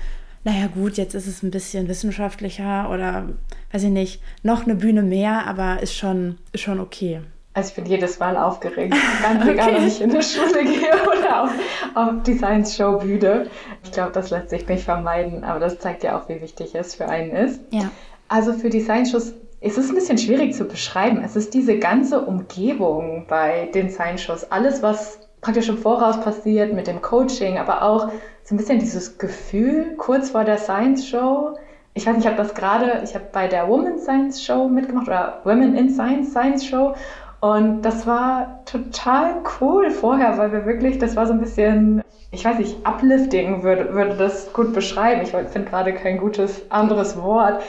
naja 0.44 0.68
gut, 0.68 0.96
jetzt 0.96 1.14
ist 1.14 1.26
es 1.26 1.42
ein 1.42 1.50
bisschen 1.50 1.88
wissenschaftlicher 1.88 2.90
oder 2.90 3.28
weiß 3.72 3.84
ich 3.84 3.90
nicht, 3.90 4.22
noch 4.42 4.64
eine 4.64 4.74
Bühne 4.74 5.02
mehr, 5.02 5.46
aber 5.46 5.82
ist 5.82 5.96
schon, 5.96 6.38
ist 6.52 6.62
schon 6.62 6.80
okay? 6.80 7.20
Also 7.60 7.72
ich 7.72 7.74
bin 7.74 7.84
jedes 7.84 8.18
Mal 8.18 8.38
aufgeregt. 8.38 8.96
Ganz 9.22 9.42
okay. 9.42 9.52
egal, 9.52 9.74
ob 9.76 9.86
ich 9.86 10.00
in 10.00 10.08
die 10.08 10.22
Schule 10.22 10.64
gehe 10.64 10.94
oder 11.06 11.42
auf, 11.42 11.50
auf 11.94 12.22
die 12.24 12.32
Science-Show-Bühne. 12.32 13.50
Ich 13.84 13.92
glaube, 13.92 14.12
das 14.12 14.30
lässt 14.30 14.48
sich 14.48 14.66
nicht 14.66 14.82
vermeiden, 14.82 15.44
aber 15.44 15.60
das 15.60 15.78
zeigt 15.78 16.02
ja 16.02 16.18
auch, 16.18 16.26
wie 16.30 16.40
wichtig 16.40 16.74
es 16.74 16.94
für 16.94 17.06
einen 17.06 17.32
ist. 17.32 17.60
Ja. 17.68 17.90
Also 18.28 18.54
für 18.54 18.70
die 18.70 18.80
Science-Shows 18.80 19.34
ist 19.60 19.76
es 19.76 19.90
ein 19.90 19.94
bisschen 19.94 20.16
schwierig 20.16 20.54
zu 20.54 20.64
beschreiben. 20.64 21.20
Es 21.22 21.36
ist 21.36 21.52
diese 21.52 21.78
ganze 21.78 22.22
Umgebung 22.22 23.26
bei 23.28 23.68
den 23.74 23.90
Science-Shows. 23.90 24.50
Alles, 24.50 24.82
was 24.82 25.18
praktisch 25.42 25.68
im 25.68 25.76
Voraus 25.76 26.18
passiert 26.18 26.72
mit 26.72 26.86
dem 26.86 27.02
Coaching, 27.02 27.58
aber 27.58 27.82
auch 27.82 28.08
so 28.42 28.54
ein 28.54 28.56
bisschen 28.56 28.78
dieses 28.78 29.18
Gefühl 29.18 29.96
kurz 29.98 30.30
vor 30.30 30.44
der 30.44 30.56
Science-Show. 30.56 31.58
Ich 31.92 32.06
weiß 32.06 32.14
nicht, 32.14 32.24
ich 32.24 32.30
habe 32.30 32.42
das 32.42 32.54
gerade, 32.54 33.02
ich 33.04 33.14
habe 33.14 33.26
bei 33.30 33.48
der 33.48 33.68
Woman 33.68 33.98
Science 33.98 34.42
Show 34.42 34.66
mitgemacht 34.66 35.08
oder 35.08 35.40
Women 35.44 35.76
in 35.76 35.90
Science 35.90 36.30
Science 36.30 36.64
Show 36.64 36.94
und 37.40 37.82
das 37.82 38.06
war 38.06 38.64
total 38.66 39.36
cool 39.60 39.90
vorher, 39.90 40.36
weil 40.36 40.52
wir 40.52 40.66
wirklich, 40.66 40.98
das 40.98 41.16
war 41.16 41.26
so 41.26 41.32
ein 41.32 41.40
bisschen, 41.40 42.02
ich 42.30 42.44
weiß 42.44 42.58
nicht, 42.58 42.86
uplifting 42.86 43.62
würde, 43.62 43.94
würde 43.94 44.16
das 44.16 44.52
gut 44.52 44.74
beschreiben. 44.74 45.22
Ich 45.22 45.30
finde 45.30 45.70
gerade 45.70 45.94
kein 45.94 46.18
gutes 46.18 46.70
anderes 46.70 47.16
Wort. 47.20 47.62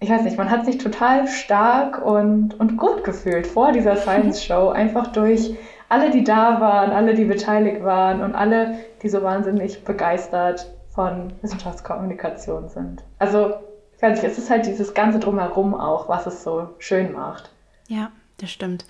Ich 0.00 0.10
weiß 0.10 0.22
nicht, 0.24 0.36
man 0.36 0.50
hat 0.50 0.66
sich 0.66 0.76
total 0.76 1.26
stark 1.28 2.04
und, 2.04 2.60
und 2.60 2.76
gut 2.76 3.04
gefühlt 3.04 3.46
vor 3.46 3.72
dieser 3.72 3.96
Science 3.96 4.44
Show, 4.44 4.68
einfach 4.68 5.06
durch 5.08 5.56
alle, 5.88 6.10
die 6.10 6.24
da 6.24 6.60
waren, 6.60 6.90
alle, 6.90 7.14
die 7.14 7.24
beteiligt 7.24 7.82
waren 7.82 8.22
und 8.22 8.34
alle, 8.34 8.80
die 9.02 9.08
so 9.08 9.22
wahnsinnig 9.22 9.84
begeistert 9.84 10.70
von 10.94 11.32
Wissenschaftskommunikation 11.40 12.68
sind. 12.68 13.02
Also, 13.18 13.54
ich 13.96 14.02
weiß 14.02 14.20
nicht, 14.20 14.30
es 14.30 14.36
ist 14.36 14.50
halt 14.50 14.66
dieses 14.66 14.92
ganze 14.92 15.20
Drumherum 15.20 15.74
auch, 15.74 16.08
was 16.08 16.26
es 16.26 16.42
so 16.42 16.68
schön 16.78 17.12
macht. 17.12 17.50
Ja, 17.88 18.10
das 18.38 18.50
stimmt. 18.50 18.84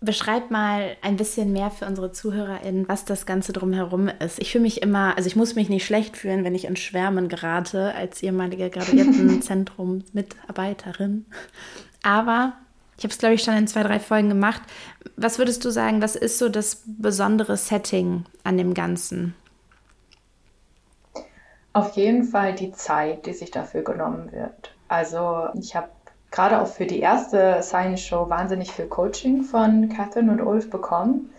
Beschreib 0.00 0.50
mal 0.50 0.96
ein 1.02 1.16
bisschen 1.16 1.52
mehr 1.52 1.70
für 1.70 1.86
unsere 1.86 2.10
ZuhörerInnen, 2.12 2.88
was 2.88 3.04
das 3.04 3.24
Ganze 3.24 3.52
drumherum 3.52 4.08
ist. 4.08 4.40
Ich 4.40 4.50
fühle 4.50 4.62
mich 4.62 4.82
immer, 4.82 5.16
also 5.16 5.28
ich 5.28 5.36
muss 5.36 5.54
mich 5.54 5.68
nicht 5.68 5.86
schlecht 5.86 6.16
fühlen, 6.16 6.42
wenn 6.44 6.54
ich 6.56 6.64
in 6.64 6.74
Schwärmen 6.76 7.28
gerate 7.28 7.94
als 7.94 8.20
ehemalige 8.22 8.68
Graduiertenzentrum-Mitarbeiterin. 8.70 11.26
Aber 12.02 12.54
Ich 12.98 13.04
habe 13.04 13.12
es, 13.12 13.18
glaube 13.18 13.34
ich, 13.34 13.42
schon 13.42 13.56
in 13.56 13.66
zwei, 13.66 13.82
drei 13.82 13.98
Folgen 13.98 14.28
gemacht. 14.28 14.62
Was 15.16 15.38
würdest 15.38 15.64
du 15.64 15.70
sagen, 15.70 16.02
was 16.02 16.14
ist 16.14 16.38
so 16.38 16.48
das 16.48 16.82
besondere 16.86 17.56
Setting 17.56 18.24
an 18.44 18.58
dem 18.58 18.74
Ganzen? 18.74 19.34
Auf 21.72 21.96
jeden 21.96 22.24
Fall 22.24 22.54
die 22.54 22.72
Zeit, 22.72 23.26
die 23.26 23.32
sich 23.32 23.50
dafür 23.50 23.82
genommen 23.82 24.30
wird. 24.32 24.74
Also 24.88 25.48
ich 25.54 25.74
habe 25.74 25.88
gerade 26.32 26.60
auch 26.60 26.66
für 26.66 26.86
die 26.86 27.00
erste 27.00 27.62
Science 27.62 28.00
Show 28.00 28.28
wahnsinnig 28.28 28.72
viel 28.72 28.86
Coaching 28.86 29.42
von 29.42 29.88
Catherine 29.88 30.32
und 30.32 30.40
Ulf 30.40 30.70
bekommen. 30.70 31.30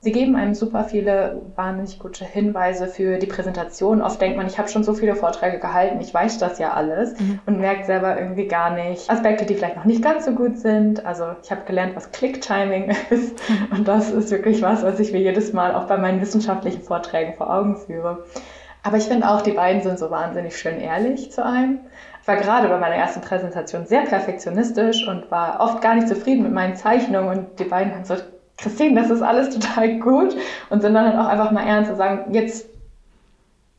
Sie 0.00 0.12
geben 0.12 0.36
einem 0.36 0.54
super 0.54 0.84
viele 0.84 1.42
wahnsinnig 1.56 1.98
gute 1.98 2.24
Hinweise 2.24 2.86
für 2.86 3.18
die 3.18 3.26
Präsentation. 3.26 4.00
Oft 4.00 4.20
denkt 4.20 4.36
man, 4.36 4.46
ich 4.46 4.56
habe 4.56 4.68
schon 4.68 4.84
so 4.84 4.94
viele 4.94 5.16
Vorträge 5.16 5.58
gehalten, 5.58 6.00
ich 6.00 6.14
weiß 6.14 6.38
das 6.38 6.60
ja 6.60 6.72
alles 6.72 7.18
mhm. 7.18 7.40
und 7.46 7.58
merkt 7.58 7.86
selber 7.86 8.16
irgendwie 8.16 8.46
gar 8.46 8.70
nicht 8.70 9.10
Aspekte, 9.10 9.44
die 9.44 9.56
vielleicht 9.56 9.74
noch 9.74 9.84
nicht 9.84 10.00
ganz 10.00 10.24
so 10.24 10.32
gut 10.32 10.56
sind. 10.58 11.04
Also 11.04 11.24
ich 11.42 11.50
habe 11.50 11.62
gelernt, 11.64 11.96
was 11.96 12.12
Click-Timing 12.12 12.94
ist 13.10 13.40
und 13.72 13.88
das 13.88 14.10
ist 14.10 14.30
wirklich 14.30 14.62
was, 14.62 14.84
was 14.84 15.00
ich 15.00 15.12
mir 15.12 15.20
jedes 15.20 15.52
Mal 15.52 15.74
auch 15.74 15.86
bei 15.86 15.96
meinen 15.96 16.20
wissenschaftlichen 16.20 16.82
Vorträgen 16.82 17.34
vor 17.34 17.52
Augen 17.52 17.76
führe. 17.76 18.24
Aber 18.82 18.96
ich 18.96 19.04
finde 19.04 19.28
auch, 19.28 19.42
die 19.42 19.52
beiden 19.52 19.82
sind 19.82 19.98
so 19.98 20.10
wahnsinnig 20.10 20.56
schön 20.56 20.80
ehrlich 20.80 21.32
zu 21.32 21.44
einem. 21.44 21.80
Ich 22.22 22.28
war 22.28 22.36
gerade 22.36 22.68
bei 22.68 22.78
meiner 22.78 22.94
ersten 22.94 23.20
Präsentation 23.20 23.86
sehr 23.86 24.02
perfektionistisch 24.02 25.06
und 25.06 25.30
war 25.30 25.60
oft 25.60 25.80
gar 25.80 25.94
nicht 25.94 26.08
zufrieden 26.08 26.42
mit 26.42 26.52
meinen 26.52 26.76
Zeichnungen 26.76 27.28
und 27.28 27.58
die 27.58 27.64
beiden 27.64 27.94
haben 27.94 28.04
so 28.04 28.16
Christine, 28.58 29.00
das 29.00 29.10
ist 29.10 29.22
alles 29.22 29.50
total 29.54 29.98
gut 29.98 30.36
und 30.68 30.80
sind 30.82 30.94
dann 30.94 31.06
halt 31.06 31.16
auch 31.16 31.30
einfach 31.30 31.52
mal 31.52 31.64
ernst 31.64 31.90
und 31.90 31.96
sagen, 31.96 32.34
jetzt 32.34 32.68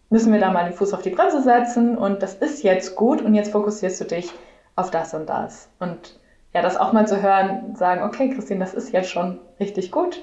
müssen 0.09 0.33
wir 0.33 0.39
da 0.39 0.51
mal 0.51 0.65
den 0.65 0.73
Fuß 0.73 0.93
auf 0.93 1.01
die 1.01 1.09
Bremse 1.11 1.41
setzen 1.43 1.97
und 1.97 2.23
das 2.23 2.35
ist 2.35 2.63
jetzt 2.63 2.95
gut 2.95 3.21
und 3.21 3.35
jetzt 3.35 3.51
fokussierst 3.51 4.01
du 4.01 4.05
dich 4.05 4.31
auf 4.75 4.89
das 4.89 5.13
und 5.13 5.27
das. 5.27 5.69
Und 5.79 6.19
ja, 6.53 6.61
das 6.61 6.77
auch 6.77 6.93
mal 6.93 7.07
zu 7.07 7.21
hören, 7.21 7.75
sagen, 7.75 8.03
okay, 8.03 8.29
Christine, 8.29 8.61
das 8.61 8.73
ist 8.73 8.91
jetzt 8.91 9.11
schon 9.11 9.39
richtig 9.59 9.91
gut 9.91 10.21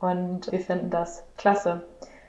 und 0.00 0.52
wir 0.52 0.60
finden 0.60 0.90
das 0.90 1.24
klasse, 1.36 1.82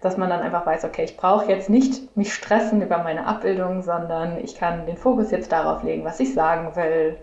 dass 0.06 0.18
man 0.18 0.30
dann 0.30 0.42
einfach 0.42 0.66
weiß, 0.66 0.86
okay, 0.86 1.04
ich 1.04 1.18
brauche 1.18 1.52
jetzt 1.52 1.70
nicht 1.70 2.16
mich 2.16 2.34
stressen 2.34 2.82
über 2.82 3.00
meine 3.00 3.26
Abbildung, 3.26 3.82
sondern 3.82 4.38
ich 4.44 4.56
kann 4.56 4.86
den 4.86 4.98
Fokus 4.98 5.32
jetzt 5.32 5.52
darauf 5.52 5.84
legen, 5.84 6.06
was 6.06 6.20
ich 6.20 6.34
sagen 6.34 6.76
will 6.76 7.18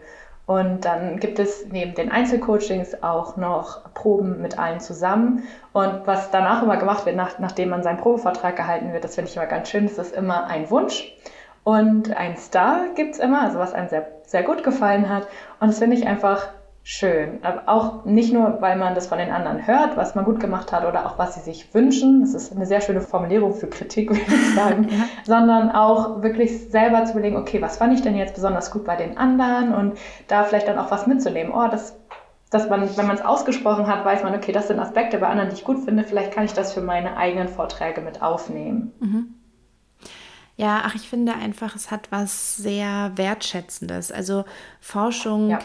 und 0.46 0.84
dann 0.84 1.20
gibt 1.20 1.38
es 1.38 1.66
neben 1.70 1.94
den 1.94 2.10
Einzelcoachings 2.10 3.02
auch 3.02 3.36
noch 3.36 3.92
Proben 3.94 4.42
mit 4.42 4.58
allen 4.58 4.80
zusammen. 4.80 5.44
Und 5.72 6.06
was 6.06 6.30
danach 6.30 6.62
immer 6.62 6.76
gemacht 6.76 7.06
wird, 7.06 7.16
nach, 7.16 7.38
nachdem 7.38 7.68
man 7.70 7.82
seinen 7.82 7.98
Probevertrag 7.98 8.56
gehalten 8.56 8.92
wird, 8.92 9.04
das 9.04 9.14
finde 9.14 9.30
ich 9.30 9.36
immer 9.36 9.46
ganz 9.46 9.70
schön, 9.70 9.86
das 9.86 9.98
ist 9.98 10.14
immer 10.14 10.46
ein 10.46 10.68
Wunsch. 10.70 11.14
Und 11.64 12.16
ein 12.16 12.36
Star 12.36 12.88
gibt 12.96 13.14
es 13.14 13.20
immer, 13.20 13.42
also 13.42 13.60
was 13.60 13.72
einem 13.72 13.88
sehr, 13.88 14.08
sehr 14.26 14.42
gut 14.42 14.64
gefallen 14.64 15.08
hat. 15.08 15.28
Und 15.60 15.68
das 15.68 15.78
finde 15.78 15.96
ich 15.96 16.06
einfach 16.08 16.48
schön. 16.84 17.38
Aber 17.44 17.62
auch 17.66 18.04
nicht 18.04 18.32
nur, 18.32 18.60
weil 18.60 18.76
man 18.76 18.94
das 18.94 19.06
von 19.06 19.18
den 19.18 19.30
anderen 19.30 19.66
hört, 19.66 19.96
was 19.96 20.14
man 20.14 20.24
gut 20.24 20.40
gemacht 20.40 20.72
hat 20.72 20.84
oder 20.84 21.06
auch 21.06 21.18
was 21.18 21.34
sie 21.34 21.40
sich 21.40 21.72
wünschen. 21.74 22.22
Das 22.22 22.34
ist 22.34 22.54
eine 22.54 22.66
sehr 22.66 22.80
schöne 22.80 23.00
Formulierung 23.00 23.54
für 23.54 23.68
Kritik, 23.68 24.10
würde 24.10 24.22
ich 24.34 24.54
sagen. 24.54 24.88
ja. 24.90 25.04
Sondern 25.24 25.70
auch 25.70 26.22
wirklich 26.22 26.70
selber 26.70 27.04
zu 27.04 27.12
überlegen, 27.12 27.36
okay, 27.36 27.62
was 27.62 27.76
fand 27.76 27.94
ich 27.94 28.02
denn 28.02 28.16
jetzt 28.16 28.34
besonders 28.34 28.70
gut 28.70 28.84
bei 28.84 28.96
den 28.96 29.16
anderen 29.16 29.74
und 29.74 29.98
da 30.26 30.44
vielleicht 30.44 30.68
dann 30.68 30.78
auch 30.78 30.90
was 30.90 31.06
mitzunehmen. 31.06 31.52
Oh, 31.54 31.68
das 31.70 31.96
dass 32.50 32.68
man, 32.68 32.98
wenn 32.98 33.06
man 33.06 33.16
es 33.16 33.24
ausgesprochen 33.24 33.86
hat, 33.86 34.04
weiß 34.04 34.24
man, 34.24 34.34
okay, 34.34 34.52
das 34.52 34.68
sind 34.68 34.78
Aspekte 34.78 35.16
bei 35.16 35.26
anderen, 35.26 35.48
die 35.48 35.54
ich 35.54 35.64
gut 35.64 35.82
finde, 35.86 36.04
vielleicht 36.04 36.32
kann 36.32 36.44
ich 36.44 36.52
das 36.52 36.74
für 36.74 36.82
meine 36.82 37.16
eigenen 37.16 37.48
Vorträge 37.48 38.02
mit 38.02 38.20
aufnehmen. 38.20 38.92
Mhm. 39.00 39.34
Ja, 40.56 40.82
ach, 40.84 40.94
ich 40.94 41.08
finde 41.08 41.32
einfach, 41.32 41.74
es 41.74 41.90
hat 41.90 42.12
was 42.12 42.58
sehr 42.58 43.12
Wertschätzendes. 43.14 44.12
Also 44.12 44.44
Forschung. 44.80 45.48
Ja 45.48 45.60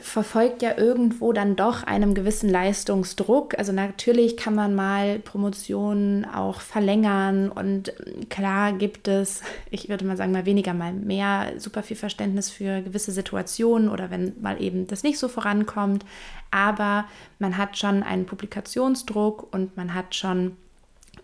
verfolgt 0.00 0.62
ja 0.62 0.78
irgendwo 0.78 1.32
dann 1.32 1.56
doch 1.56 1.82
einem 1.82 2.14
gewissen 2.14 2.48
Leistungsdruck. 2.48 3.58
Also 3.58 3.72
natürlich 3.72 4.36
kann 4.36 4.54
man 4.54 4.74
mal 4.74 5.18
Promotionen 5.18 6.24
auch 6.24 6.60
verlängern 6.60 7.50
und 7.50 7.92
klar 8.28 8.72
gibt 8.72 9.08
es, 9.08 9.42
ich 9.70 9.88
würde 9.88 10.04
mal 10.04 10.16
sagen, 10.16 10.30
mal 10.30 10.46
weniger, 10.46 10.74
mal 10.74 10.92
mehr, 10.92 11.54
super 11.58 11.82
viel 11.82 11.96
Verständnis 11.96 12.50
für 12.50 12.82
gewisse 12.82 13.10
Situationen 13.10 13.88
oder 13.88 14.10
wenn 14.10 14.34
mal 14.40 14.62
eben 14.62 14.86
das 14.86 15.02
nicht 15.02 15.18
so 15.18 15.26
vorankommt. 15.26 16.04
Aber 16.52 17.06
man 17.40 17.56
hat 17.56 17.76
schon 17.76 18.04
einen 18.04 18.26
Publikationsdruck 18.26 19.52
und 19.52 19.76
man 19.76 19.94
hat 19.94 20.14
schon 20.14 20.56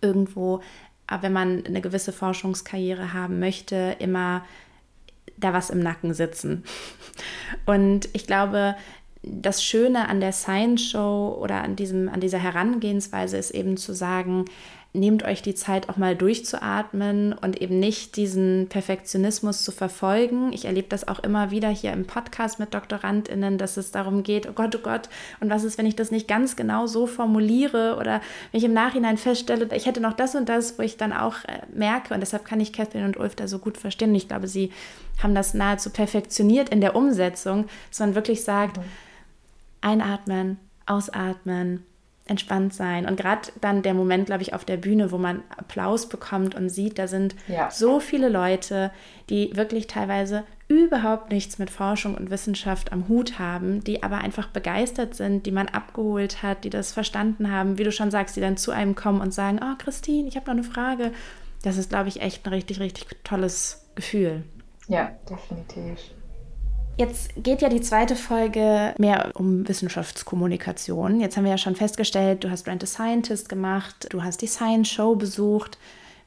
irgendwo, 0.01 0.61
wenn 1.21 1.33
man 1.33 1.65
eine 1.65 1.79
gewisse 1.79 2.11
Forschungskarriere 2.11 3.13
haben 3.13 3.39
möchte, 3.39 3.95
immer 3.99 4.43
da 5.37 5.53
was 5.53 5.69
im 5.69 5.79
Nacken 5.79 6.13
sitzen. 6.13 6.63
Und 7.65 8.09
ich 8.13 8.27
glaube, 8.27 8.75
das 9.23 9.63
Schöne 9.63 10.07
an 10.07 10.19
der 10.19 10.31
Science 10.31 10.81
Show 10.81 11.37
oder 11.41 11.63
an, 11.63 11.75
diesem, 11.75 12.09
an 12.09 12.19
dieser 12.19 12.39
Herangehensweise 12.39 13.37
ist 13.37 13.51
eben 13.51 13.77
zu 13.77 13.93
sagen, 13.93 14.45
nehmt 14.97 15.23
euch 15.23 15.41
die 15.41 15.55
Zeit 15.55 15.89
auch 15.89 15.97
mal 15.97 16.15
durchzuatmen 16.15 17.33
und 17.33 17.61
eben 17.61 17.79
nicht 17.79 18.15
diesen 18.17 18.67
Perfektionismus 18.67 19.63
zu 19.63 19.71
verfolgen. 19.71 20.51
Ich 20.51 20.65
erlebe 20.65 20.87
das 20.89 21.07
auch 21.07 21.19
immer 21.19 21.51
wieder 21.51 21.69
hier 21.69 21.93
im 21.93 22.05
Podcast 22.05 22.59
mit 22.59 22.73
DoktorandInnen, 22.73 23.57
dass 23.57 23.77
es 23.77 23.91
darum 23.91 24.23
geht, 24.23 24.47
oh 24.49 24.53
Gott, 24.53 24.75
oh 24.75 24.79
Gott, 24.79 25.09
und 25.39 25.49
was 25.49 25.63
ist, 25.63 25.77
wenn 25.77 25.85
ich 25.85 25.95
das 25.95 26.11
nicht 26.11 26.27
ganz 26.27 26.55
genau 26.55 26.87
so 26.87 27.07
formuliere 27.07 27.97
oder 27.99 28.21
wenn 28.51 28.59
ich 28.59 28.63
im 28.63 28.73
Nachhinein 28.73 29.17
feststelle, 29.17 29.69
ich 29.75 29.85
hätte 29.85 30.01
noch 30.01 30.13
das 30.13 30.35
und 30.35 30.49
das, 30.49 30.77
wo 30.77 30.83
ich 30.83 30.97
dann 30.97 31.13
auch 31.13 31.43
äh, 31.45 31.61
merke 31.73 32.13
und 32.13 32.19
deshalb 32.19 32.45
kann 32.45 32.59
ich 32.59 32.73
Catherine 32.73 33.05
und 33.05 33.17
Ulf 33.17 33.35
da 33.35 33.47
so 33.47 33.59
gut 33.59 33.77
verstehen 33.77 34.09
und 34.09 34.15
ich 34.15 34.27
glaube, 34.27 34.47
sie 34.47 34.71
haben 35.21 35.35
das 35.35 35.53
nahezu 35.53 35.89
perfektioniert 35.89 36.69
in 36.69 36.81
der 36.81 36.95
Umsetzung, 36.95 37.67
dass 37.89 37.99
man 37.99 38.15
wirklich 38.15 38.43
sagt, 38.43 38.79
einatmen, 39.81 40.57
ausatmen, 40.85 41.83
entspannt 42.29 42.73
sein. 42.73 43.05
Und 43.05 43.17
gerade 43.17 43.49
dann 43.61 43.81
der 43.81 43.93
Moment, 43.93 44.27
glaube 44.27 44.41
ich, 44.41 44.53
auf 44.53 44.65
der 44.65 44.77
Bühne, 44.77 45.11
wo 45.11 45.17
man 45.17 45.43
Applaus 45.55 46.09
bekommt 46.09 46.55
und 46.55 46.69
sieht, 46.69 46.99
da 46.99 47.07
sind 47.07 47.35
ja. 47.47 47.69
so 47.69 47.99
viele 47.99 48.29
Leute, 48.29 48.91
die 49.29 49.55
wirklich 49.55 49.87
teilweise 49.87 50.43
überhaupt 50.67 51.31
nichts 51.31 51.59
mit 51.59 51.69
Forschung 51.69 52.15
und 52.15 52.29
Wissenschaft 52.29 52.91
am 52.91 53.07
Hut 53.07 53.39
haben, 53.39 53.83
die 53.83 54.03
aber 54.03 54.17
einfach 54.17 54.49
begeistert 54.49 55.15
sind, 55.15 55.45
die 55.45 55.51
man 55.51 55.69
abgeholt 55.69 56.43
hat, 56.43 56.63
die 56.63 56.69
das 56.69 56.91
verstanden 56.91 57.51
haben, 57.51 57.77
wie 57.77 57.83
du 57.83 57.91
schon 57.91 58.11
sagst, 58.11 58.35
die 58.35 58.41
dann 58.41 58.57
zu 58.57 58.71
einem 58.71 58.95
kommen 58.95 59.21
und 59.21 59.33
sagen, 59.33 59.59
oh 59.63 59.75
Christine, 59.77 60.27
ich 60.27 60.35
habe 60.35 60.47
noch 60.47 60.53
eine 60.53 60.63
Frage. 60.63 61.11
Das 61.63 61.77
ist, 61.77 61.89
glaube 61.89 62.09
ich, 62.09 62.21
echt 62.21 62.45
ein 62.45 62.53
richtig, 62.53 62.79
richtig 62.79 63.05
tolles 63.23 63.87
Gefühl. 63.95 64.43
Ja, 64.87 65.11
definitiv. 65.29 65.99
Jetzt 66.97 67.31
geht 67.35 67.61
ja 67.61 67.69
die 67.69 67.81
zweite 67.81 68.15
Folge 68.15 68.95
mehr 68.97 69.31
um 69.35 69.67
Wissenschaftskommunikation. 69.67 71.21
Jetzt 71.21 71.37
haben 71.37 71.43
wir 71.43 71.51
ja 71.51 71.57
schon 71.59 71.75
festgestellt, 71.75 72.43
du 72.43 72.49
hast 72.49 72.63
Brand 72.63 72.81
the 72.81 72.87
Scientist 72.87 73.49
gemacht, 73.49 74.07
du 74.09 74.23
hast 74.23 74.41
die 74.41 74.47
Science 74.47 74.89
Show 74.89 75.15
besucht. 75.15 75.77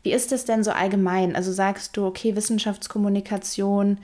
Wie 0.05 0.13
ist 0.13 0.31
es 0.31 0.45
denn 0.45 0.63
so 0.63 0.71
allgemein? 0.71 1.35
Also 1.35 1.51
sagst 1.53 1.97
du, 1.97 2.07
okay, 2.07 2.37
Wissenschaftskommunikation, 2.37 3.99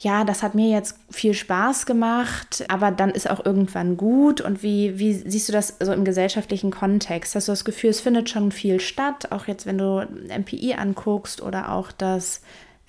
ja, 0.00 0.24
das 0.24 0.42
hat 0.42 0.56
mir 0.56 0.70
jetzt 0.70 0.96
viel 1.08 1.34
Spaß 1.34 1.86
gemacht, 1.86 2.64
aber 2.68 2.90
dann 2.90 3.10
ist 3.10 3.30
auch 3.30 3.44
irgendwann 3.44 3.96
gut. 3.96 4.40
Und 4.40 4.64
wie, 4.64 4.98
wie 4.98 5.12
siehst 5.12 5.48
du 5.48 5.52
das 5.52 5.76
so 5.78 5.92
im 5.92 6.04
gesellschaftlichen 6.04 6.72
Kontext? 6.72 7.36
Hast 7.36 7.46
du 7.46 7.52
das 7.52 7.64
Gefühl, 7.64 7.90
es 7.90 8.00
findet 8.00 8.28
schon 8.28 8.50
viel 8.50 8.80
statt, 8.80 9.30
auch 9.30 9.46
jetzt, 9.46 9.66
wenn 9.66 9.78
du 9.78 10.04
MPI 10.36 10.74
anguckst 10.74 11.42
oder 11.42 11.70
auch 11.70 11.92
das 11.92 12.40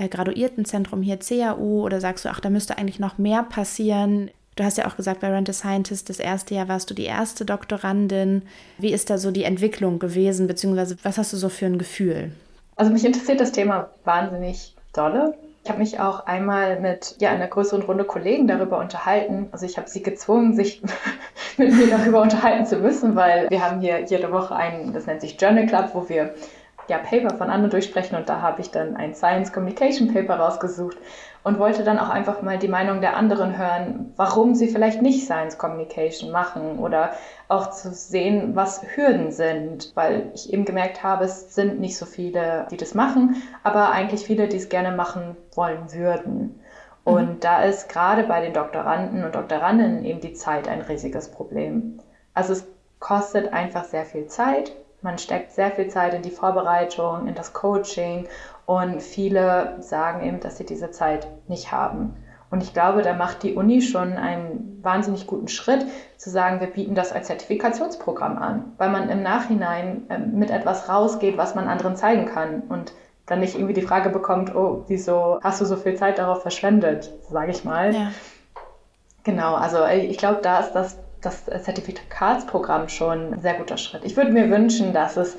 Graduiertenzentrum 0.07 1.01
hier 1.01 1.17
CAU 1.17 1.83
oder 1.83 1.99
sagst 2.01 2.25
du, 2.25 2.29
ach, 2.29 2.39
da 2.39 2.49
müsste 2.49 2.77
eigentlich 2.77 2.99
noch 2.99 3.17
mehr 3.17 3.43
passieren? 3.43 4.31
Du 4.55 4.63
hast 4.63 4.77
ja 4.77 4.85
auch 4.87 4.97
gesagt, 4.97 5.21
bei 5.21 5.29
Rent 5.29 5.49
a 5.49 5.53
Scientist, 5.53 6.09
das 6.09 6.19
erste 6.19 6.55
Jahr 6.55 6.67
warst 6.67 6.89
du 6.89 6.93
die 6.93 7.05
erste 7.05 7.45
Doktorandin. 7.45 8.43
Wie 8.77 8.91
ist 8.91 9.09
da 9.09 9.17
so 9.17 9.31
die 9.31 9.45
Entwicklung 9.45 9.99
gewesen, 9.99 10.47
beziehungsweise 10.47 10.97
was 11.03 11.17
hast 11.17 11.31
du 11.31 11.37
so 11.37 11.49
für 11.49 11.65
ein 11.65 11.77
Gefühl? 11.77 12.31
Also 12.75 12.91
mich 12.91 13.05
interessiert 13.05 13.39
das 13.39 13.51
Thema 13.51 13.89
wahnsinnig 14.03 14.75
dolle. 14.93 15.35
Ich 15.63 15.69
habe 15.69 15.79
mich 15.79 15.99
auch 15.99 16.25
einmal 16.25 16.79
mit 16.79 17.15
ja, 17.19 17.29
einer 17.29 17.47
größeren 17.47 17.83
Runde 17.83 18.03
Kollegen 18.03 18.47
darüber 18.47 18.79
unterhalten. 18.79 19.47
Also 19.51 19.65
ich 19.65 19.77
habe 19.77 19.87
sie 19.87 20.01
gezwungen, 20.01 20.55
sich 20.55 20.81
mit 21.57 21.71
mir 21.73 21.87
darüber 21.87 22.21
unterhalten 22.21 22.65
zu 22.65 22.77
müssen, 22.77 23.15
weil 23.15 23.49
wir 23.49 23.63
haben 23.63 23.79
hier 23.79 24.01
jede 24.01 24.31
Woche 24.31 24.55
einen, 24.55 24.91
das 24.91 25.05
nennt 25.05 25.21
sich 25.21 25.39
Journal 25.39 25.67
Club, 25.67 25.91
wo 25.93 26.09
wir 26.09 26.33
ja, 26.91 26.97
Paper 26.97 27.37
von 27.37 27.49
anderen 27.49 27.71
durchsprechen 27.71 28.17
und 28.17 28.27
da 28.27 28.41
habe 28.41 28.59
ich 28.59 28.69
dann 28.69 28.97
ein 28.97 29.15
Science 29.15 29.53
Communication 29.53 30.13
Paper 30.13 30.35
rausgesucht 30.35 30.97
und 31.43 31.57
wollte 31.57 31.85
dann 31.85 31.97
auch 31.97 32.09
einfach 32.09 32.41
mal 32.41 32.59
die 32.59 32.67
Meinung 32.67 32.99
der 32.99 33.15
anderen 33.15 33.57
hören, 33.57 34.11
warum 34.17 34.55
sie 34.55 34.67
vielleicht 34.67 35.01
nicht 35.01 35.23
Science 35.23 35.57
Communication 35.57 36.31
machen 36.31 36.79
oder 36.79 37.11
auch 37.47 37.71
zu 37.71 37.93
sehen, 37.93 38.57
was 38.57 38.83
Hürden 38.93 39.31
sind, 39.31 39.93
weil 39.95 40.31
ich 40.35 40.51
eben 40.51 40.65
gemerkt 40.65 41.01
habe, 41.01 41.23
es 41.23 41.55
sind 41.55 41.79
nicht 41.79 41.97
so 41.97 42.05
viele, 42.05 42.67
die 42.69 42.77
das 42.77 42.93
machen, 42.93 43.41
aber 43.63 43.91
eigentlich 43.91 44.25
viele, 44.25 44.49
die 44.49 44.57
es 44.57 44.67
gerne 44.67 44.91
machen 44.91 45.37
wollen 45.55 45.93
würden. 45.93 46.59
Und 47.05 47.35
mhm. 47.35 47.39
da 47.39 47.63
ist 47.63 47.87
gerade 47.87 48.23
bei 48.23 48.41
den 48.41 48.53
Doktoranden 48.53 49.23
und 49.23 49.33
Doktorandinnen 49.33 50.03
eben 50.03 50.19
die 50.19 50.33
Zeit 50.33 50.67
ein 50.67 50.81
riesiges 50.81 51.31
Problem. 51.31 51.99
Also 52.33 52.51
es 52.51 52.67
kostet 52.99 53.53
einfach 53.53 53.85
sehr 53.85 54.03
viel 54.03 54.27
Zeit 54.27 54.73
man 55.01 55.17
steckt 55.17 55.51
sehr 55.51 55.71
viel 55.71 55.87
Zeit 55.87 56.13
in 56.13 56.21
die 56.21 56.31
Vorbereitung, 56.31 57.27
in 57.27 57.35
das 57.35 57.53
Coaching 57.53 58.27
und 58.65 59.01
viele 59.01 59.77
sagen 59.79 60.25
eben, 60.25 60.39
dass 60.39 60.57
sie 60.57 60.65
diese 60.65 60.91
Zeit 60.91 61.27
nicht 61.47 61.71
haben. 61.71 62.15
Und 62.51 62.61
ich 62.61 62.73
glaube, 62.73 63.01
da 63.01 63.13
macht 63.13 63.43
die 63.43 63.55
Uni 63.55 63.81
schon 63.81 64.13
einen 64.13 64.79
wahnsinnig 64.83 65.25
guten 65.25 65.47
Schritt, 65.47 65.85
zu 66.17 66.29
sagen, 66.29 66.59
wir 66.59 66.67
bieten 66.67 66.95
das 66.95 67.13
als 67.13 67.27
Zertifikationsprogramm 67.27 68.37
an, 68.37 68.73
weil 68.77 68.89
man 68.89 69.09
im 69.09 69.23
Nachhinein 69.23 70.03
ähm, 70.09 70.37
mit 70.37 70.51
etwas 70.51 70.89
rausgeht, 70.89 71.37
was 71.37 71.55
man 71.55 71.67
anderen 71.67 71.95
zeigen 71.95 72.25
kann 72.25 72.63
und 72.67 72.93
dann 73.25 73.39
nicht 73.39 73.55
irgendwie 73.55 73.73
die 73.73 73.81
Frage 73.81 74.09
bekommt, 74.09 74.53
oh, 74.53 74.83
wieso 74.87 75.39
hast 75.41 75.61
du 75.61 75.65
so 75.65 75.77
viel 75.77 75.95
Zeit 75.95 76.17
darauf 76.17 76.41
verschwendet, 76.41 77.11
sage 77.29 77.51
ich 77.51 77.63
mal. 77.63 77.95
Ja. 77.95 78.11
Genau, 79.23 79.55
also 79.55 79.77
äh, 79.77 80.05
ich 80.05 80.17
glaube, 80.17 80.41
da 80.41 80.59
ist 80.59 80.73
das, 80.73 80.97
das 81.21 81.45
Zertifikatsprogramm 81.45 82.89
schon 82.89 83.33
ein 83.33 83.39
sehr 83.39 83.55
guter 83.55 83.77
Schritt. 83.77 84.03
Ich 84.05 84.17
würde 84.17 84.31
mir 84.31 84.49
wünschen, 84.49 84.93
dass 84.93 85.17
es 85.17 85.37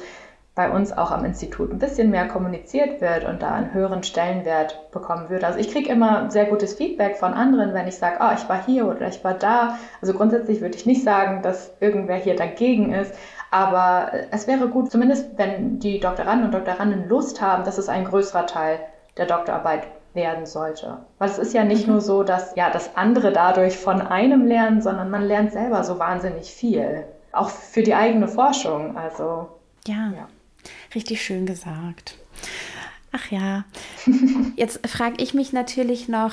bei 0.55 0.71
uns 0.71 0.93
auch 0.93 1.11
am 1.11 1.25
Institut 1.25 1.73
ein 1.73 1.79
bisschen 1.79 2.11
mehr 2.11 2.29
kommuniziert 2.29 3.01
wird 3.01 3.25
und 3.25 3.41
da 3.41 3.53
einen 3.53 3.73
höheren 3.73 4.03
Stellenwert 4.03 4.91
bekommen 4.91 5.31
würde. 5.31 5.47
Also 5.47 5.59
ich 5.59 5.71
kriege 5.71 5.91
immer 5.91 6.31
sehr 6.31 6.45
gutes 6.45 6.75
Feedback 6.75 7.17
von 7.17 7.33
anderen, 7.33 7.73
wenn 7.73 7.89
ich 7.89 7.97
sage, 7.97 8.19
oh, 8.21 8.35
ich 8.35 8.47
war 8.51 8.63
hier 8.63 8.87
oder 8.87 9.09
ich 9.09 9.25
war 9.25 9.33
da. 9.33 9.79
Also 10.03 10.13
grundsätzlich 10.13 10.61
würde 10.61 10.77
ich 10.77 10.85
nicht 10.85 11.05
sagen, 11.05 11.41
dass 11.41 11.73
irgendwer 11.81 12.17
hier 12.17 12.37
dagegen 12.37 12.93
ist, 12.93 13.15
aber 13.51 14.13
es 14.31 14.47
wäre 14.47 14.69
gut, 14.69 14.91
zumindest 14.91 15.39
wenn 15.39 15.79
die 15.79 16.01
Doktoranden 16.01 16.47
und 16.47 16.55
Doktoranden 16.55 17.09
Lust 17.09 17.41
haben, 17.41 17.65
dass 17.65 17.79
es 17.79 17.89
ein 17.89 18.05
größerer 18.05 18.47
Teil 18.47 18.79
der 19.17 19.27
Doktorarbeit 19.27 19.87
werden 20.15 20.47
sollte. 20.47 20.99
Weil 21.19 21.31
es 21.31 21.39
ist 21.39 21.55
ja 21.55 21.65
nicht 21.65 21.87
mhm. 21.87 21.95
nur 21.95 22.01
so, 22.01 22.23
dass 22.23 22.55
ja 22.57 22.71
das 22.71 22.97
andere 22.97 23.33
dadurch 23.33 23.77
von 23.77 24.01
einem 24.01 24.47
lernen, 24.47 24.83
sondern 24.83 25.11
man 25.11 25.23
lernt 25.23 25.53
selber 25.53 25.85
so 25.85 25.99
wahnsinnig 25.99 26.51
viel. 26.51 27.05
Auch 27.33 27.49
für 27.49 27.83
die 27.83 27.95
eigene 27.95 28.29
Forschung. 28.29 28.97
Also 28.97 29.49
ja. 29.87 30.13
ja. 30.15 30.29
Richtig 30.95 31.23
schön 31.23 31.47
gesagt. 31.47 32.17
Ach 33.13 33.31
ja, 33.31 33.65
jetzt 34.57 34.87
frage 34.89 35.17
ich 35.19 35.35
mich 35.35 35.53
natürlich 35.53 36.09
noch, 36.09 36.33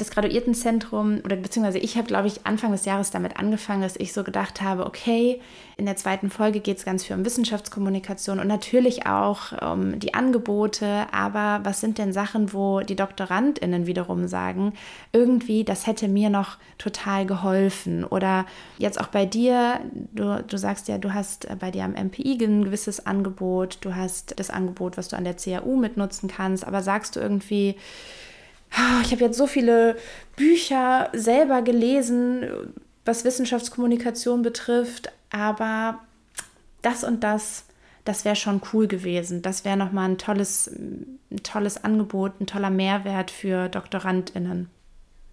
das 0.00 0.10
Graduiertenzentrum 0.10 1.20
oder 1.24 1.36
beziehungsweise 1.36 1.78
ich 1.78 1.96
habe, 1.96 2.06
glaube 2.06 2.26
ich, 2.26 2.46
Anfang 2.46 2.72
des 2.72 2.86
Jahres 2.86 3.10
damit 3.10 3.36
angefangen, 3.38 3.82
dass 3.82 3.96
ich 3.96 4.12
so 4.12 4.24
gedacht 4.24 4.62
habe, 4.62 4.86
okay, 4.86 5.40
in 5.76 5.86
der 5.86 5.96
zweiten 5.96 6.30
Folge 6.30 6.60
geht 6.60 6.78
es 6.78 6.84
ganz 6.84 7.04
viel 7.04 7.16
um 7.16 7.24
Wissenschaftskommunikation 7.24 8.38
und 8.38 8.46
natürlich 8.46 9.06
auch 9.06 9.52
um 9.72 9.98
die 9.98 10.14
Angebote, 10.14 11.06
aber 11.12 11.60
was 11.64 11.80
sind 11.80 11.98
denn 11.98 12.12
Sachen, 12.12 12.52
wo 12.52 12.80
die 12.80 12.96
DoktorandInnen 12.96 13.86
wiederum 13.86 14.26
sagen, 14.26 14.74
irgendwie, 15.12 15.64
das 15.64 15.86
hätte 15.86 16.08
mir 16.08 16.30
noch 16.30 16.58
total 16.78 17.26
geholfen? 17.26 18.04
Oder 18.04 18.46
jetzt 18.78 19.00
auch 19.00 19.08
bei 19.08 19.26
dir, 19.26 19.80
du, 20.12 20.42
du 20.46 20.58
sagst 20.58 20.88
ja, 20.88 20.98
du 20.98 21.12
hast 21.12 21.46
bei 21.58 21.70
dir 21.70 21.84
am 21.84 21.92
MPI 21.92 22.38
ein 22.44 22.64
gewisses 22.64 23.06
Angebot, 23.06 23.78
du 23.80 23.94
hast 23.94 24.38
das 24.38 24.50
Angebot, 24.50 24.96
was 24.96 25.08
du 25.08 25.16
an 25.16 25.24
der 25.24 25.34
CAU 25.34 25.76
mitnutzen 25.76 26.28
kannst, 26.28 26.66
aber 26.66 26.82
sagst 26.82 27.16
du 27.16 27.20
irgendwie, 27.20 27.76
ich 29.02 29.12
habe 29.12 29.24
jetzt 29.24 29.36
so 29.36 29.46
viele 29.46 29.96
Bücher 30.36 31.10
selber 31.12 31.62
gelesen, 31.62 32.72
was 33.04 33.24
Wissenschaftskommunikation 33.24 34.42
betrifft, 34.42 35.12
aber 35.30 36.00
das 36.82 37.04
und 37.04 37.24
das, 37.24 37.64
das 38.04 38.24
wäre 38.24 38.36
schon 38.36 38.60
cool 38.72 38.86
gewesen. 38.86 39.42
Das 39.42 39.64
wäre 39.64 39.76
nochmal 39.76 40.10
ein 40.10 40.18
tolles, 40.18 40.68
ein 40.68 41.42
tolles 41.42 41.82
Angebot, 41.82 42.40
ein 42.40 42.46
toller 42.46 42.70
Mehrwert 42.70 43.30
für 43.30 43.68
DoktorandInnen. 43.68 44.70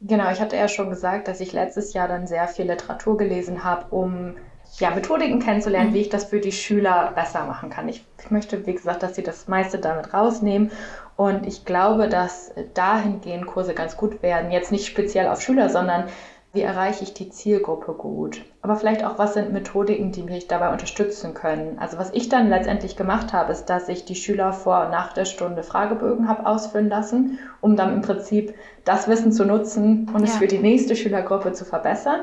Genau, 0.01 0.31
ich 0.31 0.39
hatte 0.39 0.55
ja 0.55 0.67
schon 0.67 0.89
gesagt, 0.89 1.27
dass 1.27 1.39
ich 1.39 1.53
letztes 1.53 1.93
Jahr 1.93 2.07
dann 2.07 2.27
sehr 2.27 2.47
viel 2.47 2.65
Literatur 2.65 3.17
gelesen 3.17 3.63
habe, 3.63 3.95
um 3.95 4.35
ja, 4.79 4.91
Methodiken 4.91 5.39
kennenzulernen, 5.39 5.89
mhm. 5.89 5.93
wie 5.95 6.01
ich 6.01 6.09
das 6.09 6.25
für 6.25 6.39
die 6.39 6.51
Schüler 6.51 7.11
besser 7.15 7.45
machen 7.45 7.69
kann. 7.69 7.89
Ich, 7.89 8.05
ich, 8.19 8.31
möchte, 8.31 8.65
wie 8.65 8.73
gesagt, 8.73 9.03
dass 9.03 9.15
sie 9.15 9.23
das 9.23 9.47
meiste 9.47 9.79
damit 9.79 10.13
rausnehmen. 10.13 10.71
Und 11.15 11.47
ich 11.47 11.65
glaube, 11.65 12.09
dass 12.09 12.51
dahingehend 12.75 13.47
Kurse 13.47 13.73
ganz 13.73 13.97
gut 13.97 14.21
werden. 14.21 14.51
Jetzt 14.51 14.71
nicht 14.71 14.85
speziell 14.85 15.27
auf 15.27 15.41
Schüler, 15.41 15.69
sondern 15.69 16.05
wie 16.53 16.61
erreiche 16.61 17.03
ich 17.03 17.13
die 17.13 17.29
Zielgruppe 17.29 17.93
gut? 17.93 18.43
Aber 18.61 18.75
vielleicht 18.75 19.03
auch, 19.03 19.17
was 19.17 19.33
sind 19.33 19.51
Methodiken, 19.51 20.11
die 20.11 20.23
mich 20.23 20.47
dabei 20.47 20.71
unterstützen 20.71 21.33
können? 21.33 21.77
Also 21.79 21.97
was 21.97 22.11
ich 22.13 22.29
dann 22.29 22.49
letztendlich 22.49 22.95
gemacht 22.95 23.33
habe, 23.33 23.51
ist, 23.51 23.65
dass 23.65 23.89
ich 23.89 24.05
die 24.05 24.15
Schüler 24.15 24.53
vor 24.53 24.85
und 24.85 24.91
nach 24.91 25.13
der 25.13 25.25
Stunde 25.25 25.63
Fragebögen 25.63 26.27
habe 26.27 26.45
ausfüllen 26.45 26.89
lassen, 26.89 27.37
um 27.61 27.75
dann 27.75 27.93
im 27.93 28.01
Prinzip 28.01 28.55
das 28.85 29.07
Wissen 29.07 29.31
zu 29.31 29.45
nutzen 29.45 30.09
und 30.13 30.21
ja. 30.21 30.25
es 30.25 30.37
für 30.37 30.47
die 30.47 30.59
nächste 30.59 30.95
Schülergruppe 30.95 31.51
zu 31.51 31.65
verbessern. 31.65 32.21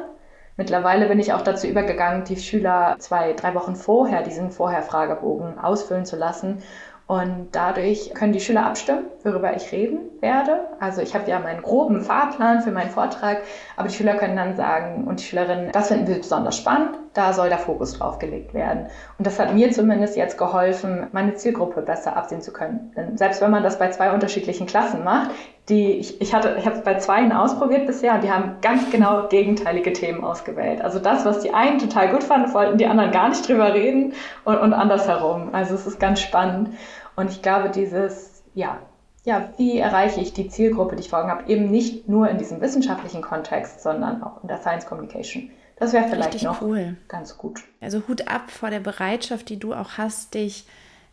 Mittlerweile 0.56 1.08
bin 1.08 1.18
ich 1.18 1.32
auch 1.32 1.42
dazu 1.42 1.66
übergegangen, 1.66 2.24
die 2.24 2.36
Schüler 2.36 2.96
zwei, 3.00 3.32
drei 3.32 3.54
Wochen 3.54 3.74
vorher 3.74 4.22
diesen 4.22 4.52
Vorher-Fragebogen 4.52 5.58
ausfüllen 5.58 6.06
zu 6.06 6.16
lassen 6.16 6.62
und 7.06 7.48
dadurch 7.52 8.12
können 8.14 8.32
die 8.32 8.40
Schüler 8.40 8.64
abstimmen, 8.64 9.06
worüber 9.24 9.54
ich 9.56 9.72
reden 9.72 9.98
werde. 10.20 10.68
Also 10.80 11.02
ich 11.02 11.14
habe 11.14 11.28
ja 11.28 11.38
meinen 11.40 11.60
groben 11.60 12.02
Fahrplan 12.02 12.62
für 12.62 12.70
meinen 12.70 12.90
Vortrag, 12.90 13.42
aber 13.76 13.88
die 13.88 13.94
Schüler 13.94 14.14
können 14.14 14.36
dann 14.36 14.56
sagen 14.56 15.04
und 15.08 15.20
die 15.20 15.24
Schülerinnen, 15.24 15.72
das 15.72 15.88
finden 15.88 16.06
wir 16.06 16.16
besonders 16.16 16.56
spannend, 16.56 16.98
da 17.14 17.32
soll 17.32 17.48
der 17.48 17.58
Fokus 17.58 17.98
drauf 17.98 18.18
gelegt 18.18 18.52
werden. 18.54 18.86
Und 19.18 19.26
das 19.26 19.38
hat 19.38 19.54
mir 19.54 19.70
zumindest 19.70 20.16
jetzt 20.16 20.36
geholfen, 20.36 21.06
meine 21.12 21.34
Zielgruppe 21.34 21.80
besser 21.80 22.16
absehen 22.16 22.42
zu 22.42 22.52
können. 22.52 22.92
Denn 22.96 23.16
selbst 23.16 23.40
wenn 23.40 23.50
man 23.50 23.62
das 23.62 23.78
bei 23.78 23.88
zwei 23.90 24.12
unterschiedlichen 24.12 24.66
Klassen 24.66 25.04
macht, 25.04 25.30
die 25.68 25.92
ich, 25.92 26.20
ich 26.20 26.34
hatte, 26.34 26.56
ich 26.58 26.66
habe 26.66 26.76
es 26.76 26.82
bei 26.82 26.96
zweien 26.96 27.32
ausprobiert 27.32 27.86
bisher 27.86 28.14
und 28.14 28.24
die 28.24 28.30
haben 28.30 28.56
ganz 28.60 28.90
genau 28.90 29.28
gegenteilige 29.28 29.92
Themen 29.92 30.24
ausgewählt. 30.24 30.82
Also 30.82 30.98
das, 30.98 31.24
was 31.24 31.40
die 31.40 31.54
einen 31.54 31.78
total 31.78 32.10
gut 32.10 32.24
fanden, 32.24 32.52
wollten 32.52 32.76
die 32.76 32.86
anderen 32.86 33.12
gar 33.12 33.28
nicht 33.28 33.48
drüber 33.48 33.72
reden 33.72 34.12
und, 34.44 34.58
und 34.58 34.72
andersherum. 34.74 35.50
Also 35.52 35.74
es 35.74 35.86
ist 35.86 36.00
ganz 36.00 36.20
spannend. 36.20 36.70
Und 37.16 37.30
ich 37.30 37.40
glaube, 37.40 37.70
dieses, 37.70 38.42
ja, 38.54 38.78
ja, 39.24 39.48
wie 39.56 39.78
erreiche 39.78 40.20
ich 40.20 40.34
die 40.34 40.48
Zielgruppe, 40.48 40.96
die 40.96 41.02
ich 41.02 41.08
vor 41.08 41.20
Augen 41.20 41.30
habe, 41.30 41.50
eben 41.50 41.70
nicht 41.70 42.08
nur 42.08 42.28
in 42.28 42.36
diesem 42.36 42.60
wissenschaftlichen 42.60 43.22
Kontext, 43.22 43.82
sondern 43.82 44.22
auch 44.22 44.42
in 44.42 44.48
der 44.48 44.58
Science 44.58 44.84
Communication. 44.84 45.50
Das 45.76 45.92
wäre 45.92 46.08
vielleicht 46.08 46.34
Richtig 46.34 46.44
noch 46.44 46.62
cool. 46.62 46.96
ganz 47.08 47.36
gut. 47.36 47.60
Also 47.80 48.02
Hut 48.08 48.28
ab 48.28 48.50
vor 48.50 48.70
der 48.70 48.80
Bereitschaft, 48.80 49.48
die 49.48 49.58
du 49.58 49.74
auch 49.74 49.98
hast, 49.98 50.34
dich 50.34 50.66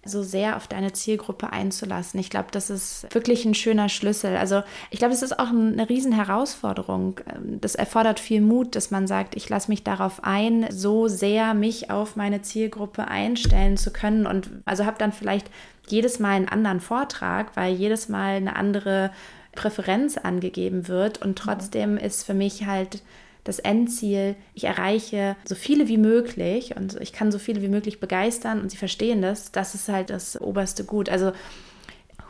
so 0.04 0.24
sehr 0.24 0.58
auf 0.58 0.68
deine 0.68 0.94
Zielgruppe 0.94 1.54
einzulassen. 1.54 2.20
Ich 2.20 2.32
glaube, 2.32 2.48
das 2.52 2.72
ist 2.72 3.14
wirklich 3.14 3.46
ein 3.46 3.54
schöner 3.54 3.88
Schlüssel. 3.88 4.36
Also 4.36 4.64
ich 4.90 4.98
glaube, 4.98 5.14
es 5.14 5.22
ist 5.22 5.38
auch 5.38 5.50
eine 5.50 5.90
riesen 5.90 6.12
Herausforderung. 6.12 7.20
Das 7.60 7.76
erfordert 7.76 8.20
viel 8.20 8.42
Mut, 8.42 8.76
dass 8.76 8.90
man 8.90 9.06
sagt, 9.06 9.36
ich 9.36 9.48
lasse 9.50 9.70
mich 9.70 9.84
darauf 9.84 10.24
ein, 10.24 10.66
so 10.72 11.08
sehr 11.08 11.54
mich 11.54 11.92
auf 11.92 12.16
meine 12.16 12.42
Zielgruppe 12.42 13.08
einstellen 13.08 13.78
zu 13.78 13.94
können 13.94 14.26
und 14.26 14.50
also 14.66 14.86
habe 14.86 14.98
dann 14.98 15.12
vielleicht 15.12 15.52
jedes 15.88 16.20
Mal 16.20 16.32
einen 16.32 16.50
anderen 16.50 16.80
Vortrag, 16.80 17.56
weil 17.56 17.74
jedes 17.74 18.10
Mal 18.10 18.38
eine 18.38 18.56
andere 18.56 19.12
Präferenz 19.54 20.18
angegeben 20.18 20.88
wird 20.88 21.22
und 21.22 21.38
trotzdem 21.38 21.98
ist 21.98 22.24
für 22.24 22.34
mich 22.34 22.66
halt 22.66 23.04
das 23.44 23.60
Endziel, 23.60 24.36
ich 24.54 24.66
erreiche 24.66 25.36
so 25.46 25.56
viele 25.56 25.88
wie 25.88 25.98
möglich 25.98 26.76
und 26.76 27.00
ich 27.02 27.14
kann 27.14 27.32
so 27.32 27.40
viele 27.40 27.62
wie 27.62 27.70
möglich 27.70 28.00
begeistern 28.00 28.62
und 28.62 28.70
sie 28.70 28.78
verstehen 28.78 29.22
das, 29.22 29.52
das 29.52 29.74
ist 29.76 29.90
halt 29.90 30.10
das 30.10 30.40
oberste 30.40 30.84
Gut. 30.84 31.10
Also 31.10 31.32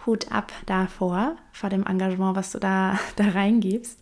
Hut 0.06 0.32
ab 0.32 0.52
davor, 0.66 1.36
vor 1.52 1.70
dem 1.70 1.86
Engagement, 1.86 2.36
was 2.36 2.52
du 2.52 2.60
da, 2.60 3.00
da 3.16 3.30
reingibst. 3.30 4.00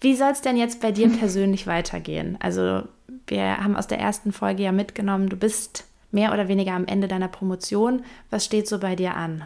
Wie 0.00 0.14
soll 0.14 0.30
es 0.30 0.40
denn 0.40 0.56
jetzt 0.56 0.80
bei 0.80 0.92
dir 0.92 1.08
persönlich 1.18 1.66
weitergehen? 1.66 2.38
Also 2.40 2.82
wir 3.26 3.58
haben 3.58 3.76
aus 3.76 3.86
der 3.86 3.98
ersten 3.98 4.32
Folge 4.32 4.62
ja 4.62 4.72
mitgenommen, 4.72 5.28
du 5.28 5.36
bist 5.36 5.84
mehr 6.12 6.32
oder 6.32 6.48
weniger 6.48 6.72
am 6.72 6.86
Ende 6.86 7.08
deiner 7.08 7.28
Promotion. 7.28 8.04
Was 8.30 8.44
steht 8.44 8.68
so 8.68 8.78
bei 8.78 8.96
dir 8.96 9.16
an? 9.16 9.44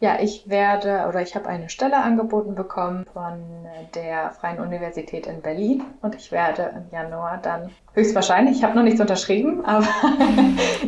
Ja, 0.00 0.18
ich 0.20 0.48
werde 0.48 1.06
oder 1.08 1.22
ich 1.22 1.34
habe 1.34 1.48
eine 1.48 1.68
Stelle 1.68 1.96
angeboten 1.96 2.54
bekommen 2.54 3.04
von 3.12 3.66
der 3.96 4.30
Freien 4.30 4.60
Universität 4.60 5.26
in 5.26 5.42
Berlin 5.42 5.82
und 6.02 6.14
ich 6.14 6.30
werde 6.30 6.72
im 6.76 6.92
Januar 6.92 7.38
dann 7.42 7.70
höchstwahrscheinlich, 7.94 8.58
ich 8.58 8.64
habe 8.64 8.76
noch 8.76 8.84
nichts 8.84 9.00
unterschrieben, 9.00 9.64
aber 9.64 9.88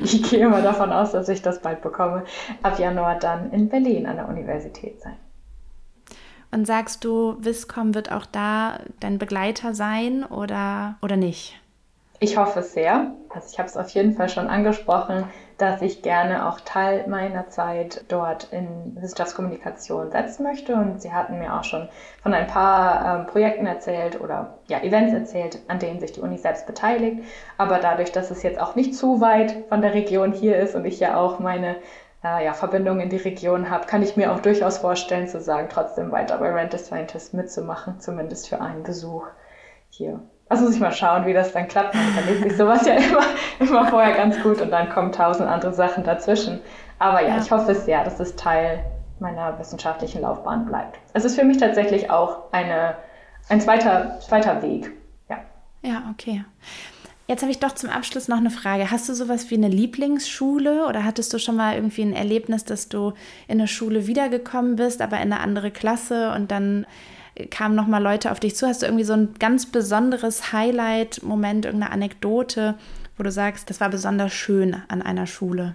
ich 0.01 0.31
gehe 0.31 0.47
immer 0.47 0.63
davon 0.63 0.93
aus, 0.93 1.11
dass 1.11 1.29
ich 1.29 1.43
das 1.43 1.61
bald 1.61 1.83
bekomme, 1.83 2.25
ab 2.63 2.79
Januar 2.79 3.19
dann 3.19 3.51
in 3.51 3.69
Berlin 3.69 4.07
an 4.07 4.15
der 4.15 4.29
Universität 4.29 5.01
sein. 5.01 5.17
Und 6.53 6.67
sagst 6.67 7.05
du, 7.05 7.37
Viscom 7.41 7.95
wird 7.97 8.13
auch 8.13 8.27
da 8.27 8.79
dein 9.01 9.19
Begleiter 9.19 9.75
sein 9.75 10.25
oder, 10.25 10.97
oder 11.03 11.17
nicht? 11.17 11.61
Ich 12.21 12.37
hoffe 12.37 12.61
es 12.61 12.75
sehr. 12.75 13.13
Also 13.31 13.49
ich 13.51 13.59
habe 13.59 13.69
es 13.69 13.77
auf 13.77 13.89
jeden 13.91 14.15
Fall 14.15 14.29
schon 14.29 14.49
angesprochen, 14.49 15.25
dass 15.61 15.83
ich 15.83 16.03
gerne 16.03 16.49
auch 16.49 16.61
Teil 16.61 17.07
meiner 17.07 17.49
Zeit 17.49 18.05
dort 18.09 18.53
in 18.53 18.97
Wissenschaftskommunikation 19.01 20.11
setzen 20.11 20.43
möchte. 20.43 20.75
Und 20.75 21.03
Sie 21.03 21.13
hatten 21.13 21.39
mir 21.39 21.55
auch 21.55 21.65
schon 21.65 21.89
von 22.23 22.33
ein 22.33 22.47
paar 22.47 23.21
ähm, 23.21 23.27
Projekten 23.27 23.67
erzählt 23.67 24.21
oder 24.21 24.59
ja, 24.69 24.81
Events 24.83 25.13
erzählt, 25.13 25.59
an 25.69 25.79
denen 25.79 26.01
sich 26.01 26.13
die 26.13 26.21
Uni 26.21 26.39
selbst 26.39 26.67
beteiligt. 26.67 27.23
Aber 27.59 27.79
dadurch, 27.79 28.13
dass 28.13 28.31
es 28.31 28.43
jetzt 28.43 28.61
auch 28.61 28.75
nicht 28.75 28.95
zu 28.95 29.21
weit 29.21 29.65
von 29.69 29.83
der 29.83 29.95
Region 29.95 30.33
hier 30.33 30.57
ist 30.57 30.75
und 30.75 30.85
ich 30.85 30.99
ja 31.01 31.17
auch 31.17 31.39
meine 31.39 31.77
äh, 32.25 32.45
ja, 32.45 32.55
Verbindung 32.55 33.01
in 33.01 33.11
die 33.11 33.17
Region 33.17 33.71
habe, 33.71 33.87
kann 33.87 34.03
ich 34.03 34.17
mir 34.17 34.33
auch 34.33 34.41
durchaus 34.41 34.79
vorstellen 34.79 35.29
zu 35.29 35.41
sagen, 35.41 35.69
trotzdem 35.71 36.11
weiter 36.11 36.39
bei 36.39 36.51
Rent 36.51 36.75
a 36.75 36.79
Scientist 36.79 37.35
mitzumachen, 37.35 38.01
zumindest 38.01 38.49
für 38.49 38.61
einen 38.61 38.83
Besuch 38.83 39.27
hier. 39.91 40.21
Also 40.51 40.65
muss 40.65 40.75
ich 40.75 40.81
mal 40.81 40.93
schauen, 40.93 41.25
wie 41.25 41.33
das 41.33 41.53
dann 41.53 41.67
klappt. 41.69 41.95
Man 41.95 42.09
überlegt 42.13 42.43
sich 42.43 42.57
sowas 42.57 42.85
ja 42.85 42.95
immer, 42.95 43.23
immer 43.61 43.87
vorher 43.87 44.15
ganz 44.15 44.39
gut 44.43 44.61
und 44.61 44.71
dann 44.71 44.91
kommen 44.91 45.13
tausend 45.13 45.49
andere 45.49 45.73
Sachen 45.73 46.05
dazwischen. 46.05 46.61
Aber 46.99 47.23
ja, 47.23 47.29
ja, 47.29 47.39
ich 47.39 47.51
hoffe 47.51 47.73
es 47.73 47.87
sehr, 47.87 48.05
dass 48.05 48.21
es 48.21 48.37
Teil 48.37 48.85
meiner 49.21 49.59
wissenschaftlichen 49.59 50.21
Laufbahn 50.21 50.67
bleibt. 50.67 50.99
Es 51.15 51.25
ist 51.25 51.39
für 51.39 51.45
mich 51.45 51.57
tatsächlich 51.57 52.11
auch 52.11 52.53
eine 52.53 52.97
ein 53.49 53.61
zweiter, 53.61 54.19
zweiter 54.21 54.63
Weg. 54.63 54.93
Ja. 55.29 55.39
Ja, 55.83 56.03
okay. 56.11 56.45
Jetzt 57.27 57.43
habe 57.43 57.53
ich 57.53 57.61
doch 57.61 57.73
zum 57.73 57.91
Abschluss 57.91 58.27
noch 58.27 58.39
eine 58.39 58.51
Frage. 58.51 58.91
Hast 58.91 59.09
du 59.09 59.15
sowas 59.15 59.51
wie 59.51 59.55
eine 59.55 59.69
Lieblingsschule 59.69 60.87
oder 60.87 61.05
hattest 61.05 61.33
du 61.33 61.39
schon 61.39 61.57
mal 61.57 61.75
irgendwie 61.75 62.03
ein 62.03 62.13
Erlebnis, 62.13 62.65
dass 62.65 62.89
du 62.89 63.13
in 63.47 63.59
eine 63.59 63.69
Schule 63.69 64.07
wiedergekommen 64.07 64.77
bist, 64.77 65.01
aber 65.01 65.17
in 65.19 65.33
eine 65.33 65.41
andere 65.41 65.71
Klasse 65.71 66.33
und 66.33 66.51
dann 66.51 66.87
kamen 67.51 67.75
noch 67.75 67.87
mal 67.87 68.03
Leute 68.03 68.31
auf 68.31 68.41
dich 68.41 68.57
zu? 68.57 68.67
Hast 68.67 68.83
du 68.83 68.87
irgendwie 68.87 69.05
so 69.05 69.13
ein 69.13 69.35
ganz 69.39 69.67
besonderes 69.67 70.53
Highlight-Moment, 70.53 71.67
irgendeine 71.67 71.93
Anekdote, 71.93 72.77
wo 73.17 73.23
du 73.23 73.31
sagst, 73.31 73.71
das 73.71 73.81
war 73.81 73.91
besonders 73.91 74.33
schön 74.33 74.77
an 74.89 75.03
einer 75.03 75.27
Schule? 75.27 75.75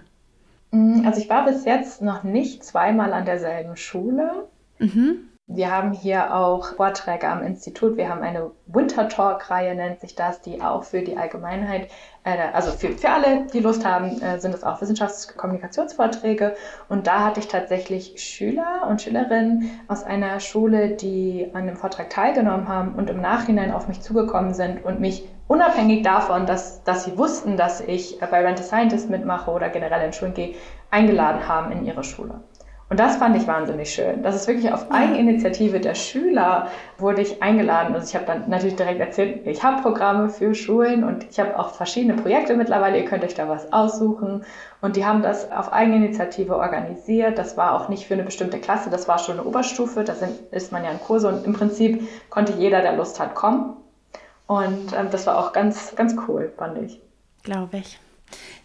Mm, 0.70 1.06
also 1.06 1.20
ich 1.20 1.28
war 1.28 1.44
bis 1.44 1.64
jetzt 1.64 2.02
noch 2.02 2.22
nicht 2.22 2.64
zweimal 2.64 3.12
an 3.12 3.24
derselben 3.24 3.76
Schule. 3.76 4.48
Mhm. 4.78 5.28
Wir 5.48 5.70
haben 5.70 5.92
hier 5.92 6.34
auch 6.34 6.74
Vorträge 6.74 7.28
am 7.28 7.42
Institut. 7.42 7.96
Wir 7.96 8.08
haben 8.08 8.22
eine 8.22 8.50
Winter 8.66 9.08
Talk-Reihe, 9.08 9.76
nennt 9.76 10.00
sich 10.00 10.16
das, 10.16 10.42
die 10.42 10.60
auch 10.60 10.82
für 10.82 11.02
die 11.02 11.16
Allgemeinheit, 11.16 11.88
äh, 12.26 12.36
also 12.52 12.72
für, 12.72 12.90
für 12.90 13.10
alle, 13.10 13.46
die 13.52 13.60
Lust 13.60 13.86
haben, 13.86 14.20
äh, 14.20 14.38
sind 14.40 14.54
es 14.54 14.64
auch 14.64 14.80
Wissenschaftskommunikationsvorträge. 14.80 16.56
Und 16.88 17.06
da 17.06 17.24
hatte 17.24 17.40
ich 17.40 17.48
tatsächlich 17.48 18.14
Schüler 18.16 18.86
und 18.90 19.00
Schülerinnen 19.00 19.70
aus 19.86 20.02
einer 20.02 20.40
Schule, 20.40 20.90
die 20.90 21.48
an 21.54 21.66
dem 21.66 21.76
Vortrag 21.76 22.10
teilgenommen 22.10 22.68
haben 22.68 22.94
und 22.96 23.08
im 23.08 23.20
Nachhinein 23.20 23.72
auf 23.72 23.86
mich 23.86 24.00
zugekommen 24.00 24.54
sind 24.54 24.84
und 24.84 24.98
mich 25.00 25.28
unabhängig 25.46 26.02
davon, 26.02 26.46
dass, 26.46 26.82
dass 26.82 27.04
sie 27.04 27.16
wussten, 27.16 27.56
dass 27.56 27.80
ich 27.80 28.18
bei 28.18 28.44
Rent 28.44 28.58
a 28.58 28.64
Scientist 28.64 29.08
mitmache 29.08 29.50
oder 29.50 29.68
generell 29.68 30.04
in 30.04 30.12
Schulen 30.12 30.34
gehe, 30.34 30.56
eingeladen 30.90 31.46
haben 31.46 31.70
in 31.70 31.86
ihre 31.86 32.02
Schule. 32.02 32.40
Und 32.88 33.00
das 33.00 33.16
fand 33.16 33.36
ich 33.36 33.48
wahnsinnig 33.48 33.92
schön. 33.92 34.22
Das 34.22 34.36
ist 34.36 34.46
wirklich 34.46 34.72
auf 34.72 34.92
Eigeninitiative 34.92 35.80
der 35.80 35.96
Schüler 35.96 36.68
wurde 36.98 37.20
ich 37.20 37.42
eingeladen. 37.42 37.92
Also 37.94 38.06
ich 38.06 38.14
habe 38.14 38.26
dann 38.26 38.48
natürlich 38.48 38.76
direkt 38.76 39.00
erzählt, 39.00 39.44
ich 39.44 39.64
habe 39.64 39.82
Programme 39.82 40.30
für 40.30 40.54
Schulen 40.54 41.02
und 41.02 41.26
ich 41.28 41.40
habe 41.40 41.58
auch 41.58 41.70
verschiedene 41.70 42.14
Projekte 42.14 42.54
mittlerweile. 42.54 42.98
Ihr 42.98 43.04
könnt 43.04 43.24
euch 43.24 43.34
da 43.34 43.48
was 43.48 43.72
aussuchen. 43.72 44.44
Und 44.82 44.94
die 44.94 45.04
haben 45.04 45.22
das 45.22 45.50
auf 45.50 45.72
Eigeninitiative 45.72 46.56
organisiert. 46.56 47.38
Das 47.38 47.56
war 47.56 47.74
auch 47.74 47.88
nicht 47.88 48.06
für 48.06 48.14
eine 48.14 48.22
bestimmte 48.22 48.60
Klasse, 48.60 48.88
das 48.88 49.08
war 49.08 49.18
schon 49.18 49.40
eine 49.40 49.48
Oberstufe. 49.48 50.04
Da 50.04 50.14
sind, 50.14 50.38
ist 50.52 50.70
man 50.70 50.84
ja 50.84 50.92
in 50.92 51.00
Kurse 51.00 51.28
und 51.28 51.44
im 51.44 51.54
Prinzip 51.54 52.06
konnte 52.30 52.52
jeder, 52.52 52.82
der 52.82 52.96
Lust 52.96 53.18
hat, 53.18 53.34
kommen. 53.34 53.76
Und 54.46 54.92
ähm, 54.96 55.08
das 55.10 55.26
war 55.26 55.38
auch 55.38 55.52
ganz, 55.52 55.96
ganz 55.96 56.14
cool, 56.28 56.52
fand 56.56 56.78
ich. 56.78 57.00
Glaube 57.42 57.78
ich. 57.78 57.98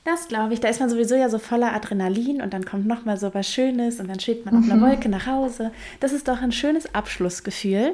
Das 0.04 0.28
glaube 0.28 0.54
ich. 0.54 0.60
Da 0.60 0.68
ist 0.68 0.80
man 0.80 0.90
sowieso 0.90 1.16
ja 1.16 1.30
so 1.30 1.38
voller 1.38 1.74
Adrenalin 1.74 2.42
und 2.42 2.54
dann 2.54 2.66
kommt 2.66 2.88
noch 2.88 3.06
mal 3.06 3.18
so 3.18 3.34
was 3.34 3.48
Schönes 3.48 4.00
und 4.00 4.10
dann 4.10 4.20
schwebt 4.20 4.46
man 4.46 4.56
mhm. 4.56 4.64
auf 4.64 4.70
einer 4.70 4.80
mhm. 4.80 4.90
Wolke 4.90 5.10
nach 5.10 5.28
Hause. 5.28 5.72
Das 6.00 6.12
ist 6.12 6.28
doch 6.28 6.42
ein 6.42 6.52
schönes 6.52 6.94
Abschlussgefühl, 6.96 7.94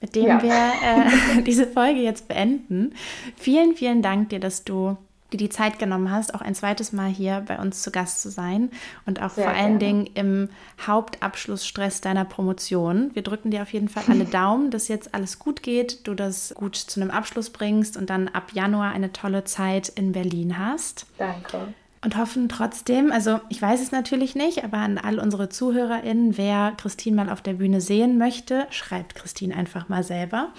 mit 0.00 0.14
dem 0.14 0.26
ja. 0.26 0.42
wir 0.42 0.52
äh, 0.52 1.42
diese 1.46 1.66
Folge 1.66 2.00
jetzt 2.00 2.28
beenden. 2.28 2.94
Vielen, 3.36 3.74
vielen 3.74 4.00
Dank 4.00 4.30
dir, 4.30 4.40
dass 4.40 4.64
du 4.64 4.96
dir 5.36 5.48
die 5.48 5.48
Zeit 5.48 5.78
genommen 5.78 6.10
hast, 6.10 6.34
auch 6.34 6.40
ein 6.40 6.54
zweites 6.54 6.92
Mal 6.92 7.10
hier 7.10 7.42
bei 7.46 7.58
uns 7.58 7.82
zu 7.82 7.90
Gast 7.90 8.22
zu 8.22 8.30
sein 8.30 8.70
und 9.06 9.20
auch 9.20 9.30
Sehr 9.30 9.44
vor 9.44 9.52
allen 9.52 9.78
Dingen 9.78 10.08
im 10.14 10.48
Hauptabschlussstress 10.86 12.00
deiner 12.00 12.24
Promotion. 12.24 13.10
Wir 13.14 13.22
drücken 13.22 13.50
dir 13.50 13.62
auf 13.62 13.72
jeden 13.72 13.88
Fall 13.88 14.04
alle 14.08 14.24
Daumen, 14.34 14.70
dass 14.70 14.88
jetzt 14.88 15.14
alles 15.14 15.38
gut 15.38 15.62
geht, 15.62 16.06
du 16.06 16.14
das 16.14 16.54
gut 16.54 16.76
zu 16.76 17.00
einem 17.00 17.10
Abschluss 17.10 17.50
bringst 17.50 17.96
und 17.96 18.10
dann 18.10 18.28
ab 18.28 18.52
Januar 18.52 18.92
eine 18.92 19.12
tolle 19.12 19.44
Zeit 19.44 19.88
in 19.88 20.12
Berlin 20.12 20.58
hast. 20.58 21.06
Danke. 21.18 21.74
Und 22.04 22.18
hoffen 22.18 22.50
trotzdem, 22.50 23.10
also 23.10 23.40
ich 23.48 23.62
weiß 23.62 23.80
es 23.80 23.90
natürlich 23.90 24.34
nicht, 24.34 24.62
aber 24.62 24.76
an 24.76 24.98
all 24.98 25.18
unsere 25.18 25.48
ZuhörerInnen, 25.48 26.36
wer 26.36 26.74
Christine 26.76 27.16
mal 27.16 27.30
auf 27.30 27.40
der 27.40 27.54
Bühne 27.54 27.80
sehen 27.80 28.18
möchte, 28.18 28.66
schreibt 28.68 29.14
Christine 29.14 29.56
einfach 29.56 29.88
mal 29.88 30.04
selber. 30.04 30.52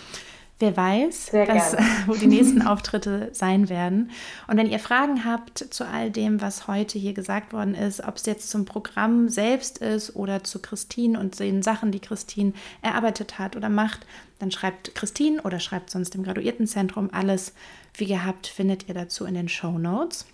Wer 0.57 0.77
weiß, 0.77 1.33
was, 1.33 1.75
wo 2.05 2.13
die 2.13 2.27
nächsten 2.27 2.61
Auftritte 2.61 3.29
sein 3.33 3.67
werden. 3.67 4.11
Und 4.47 4.55
wenn 4.55 4.69
ihr 4.69 4.79
Fragen 4.79 5.25
habt 5.25 5.57
zu 5.57 5.85
all 5.85 6.09
dem, 6.09 6.39
was 6.39 6.67
heute 6.67 6.97
hier 6.97 7.13
gesagt 7.13 7.51
worden 7.51 7.75
ist, 7.75 8.01
ob 8.01 8.15
es 8.15 8.25
jetzt 8.25 8.49
zum 8.49 8.63
Programm 8.63 9.27
selbst 9.27 9.79
ist 9.79 10.15
oder 10.15 10.45
zu 10.45 10.61
Christine 10.61 11.19
und 11.19 11.37
den 11.39 11.61
Sachen, 11.61 11.91
die 11.91 11.99
Christine 11.99 12.53
erarbeitet 12.81 13.37
hat 13.37 13.57
oder 13.57 13.67
macht, 13.67 14.07
dann 14.39 14.49
schreibt 14.49 14.95
Christine 14.95 15.41
oder 15.41 15.59
schreibt 15.59 15.89
sonst 15.89 16.15
im 16.15 16.23
Graduiertenzentrum. 16.23 17.09
Alles, 17.11 17.53
wie 17.93 18.05
gehabt, 18.05 18.47
findet 18.47 18.87
ihr 18.87 18.93
dazu 18.93 19.25
in 19.25 19.33
den 19.33 19.49
Show 19.49 19.77
Notes. 19.77 20.25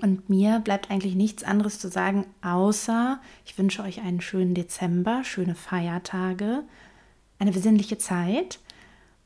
Und 0.00 0.30
mir 0.30 0.60
bleibt 0.60 0.90
eigentlich 0.90 1.14
nichts 1.14 1.44
anderes 1.44 1.78
zu 1.78 1.88
sagen, 1.88 2.24
außer 2.40 3.20
ich 3.44 3.58
wünsche 3.58 3.82
euch 3.82 4.00
einen 4.00 4.22
schönen 4.22 4.54
Dezember, 4.54 5.24
schöne 5.24 5.54
Feiertage, 5.54 6.62
eine 7.38 7.52
besinnliche 7.52 7.98
Zeit 7.98 8.58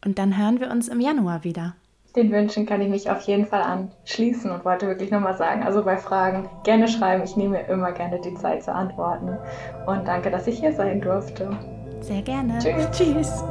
und 0.06 0.18
dann 0.18 0.38
hören 0.38 0.60
wir 0.60 0.70
uns 0.70 0.88
im 0.88 1.00
Januar 1.00 1.44
wieder. 1.44 1.74
Den 2.14 2.32
Wünschen 2.32 2.64
kann 2.64 2.80
ich 2.80 2.88
mich 2.88 3.10
auf 3.10 3.20
jeden 3.22 3.44
Fall 3.44 3.60
anschließen 3.60 4.50
und 4.50 4.64
wollte 4.64 4.86
wirklich 4.86 5.10
nochmal 5.10 5.36
sagen, 5.36 5.64
also 5.64 5.84
bei 5.84 5.98
Fragen 5.98 6.48
gerne 6.64 6.88
schreiben. 6.88 7.22
Ich 7.24 7.36
nehme 7.36 7.60
immer 7.68 7.92
gerne 7.92 8.18
die 8.20 8.32
Zeit 8.34 8.62
zu 8.62 8.72
antworten. 8.72 9.36
Und 9.84 10.08
danke, 10.08 10.30
dass 10.30 10.46
ich 10.46 10.60
hier 10.60 10.72
sein 10.72 11.02
durfte. 11.02 11.50
Sehr 12.00 12.22
gerne. 12.22 12.58
Tschüss. 12.58 12.88
Tschüss. 12.90 13.44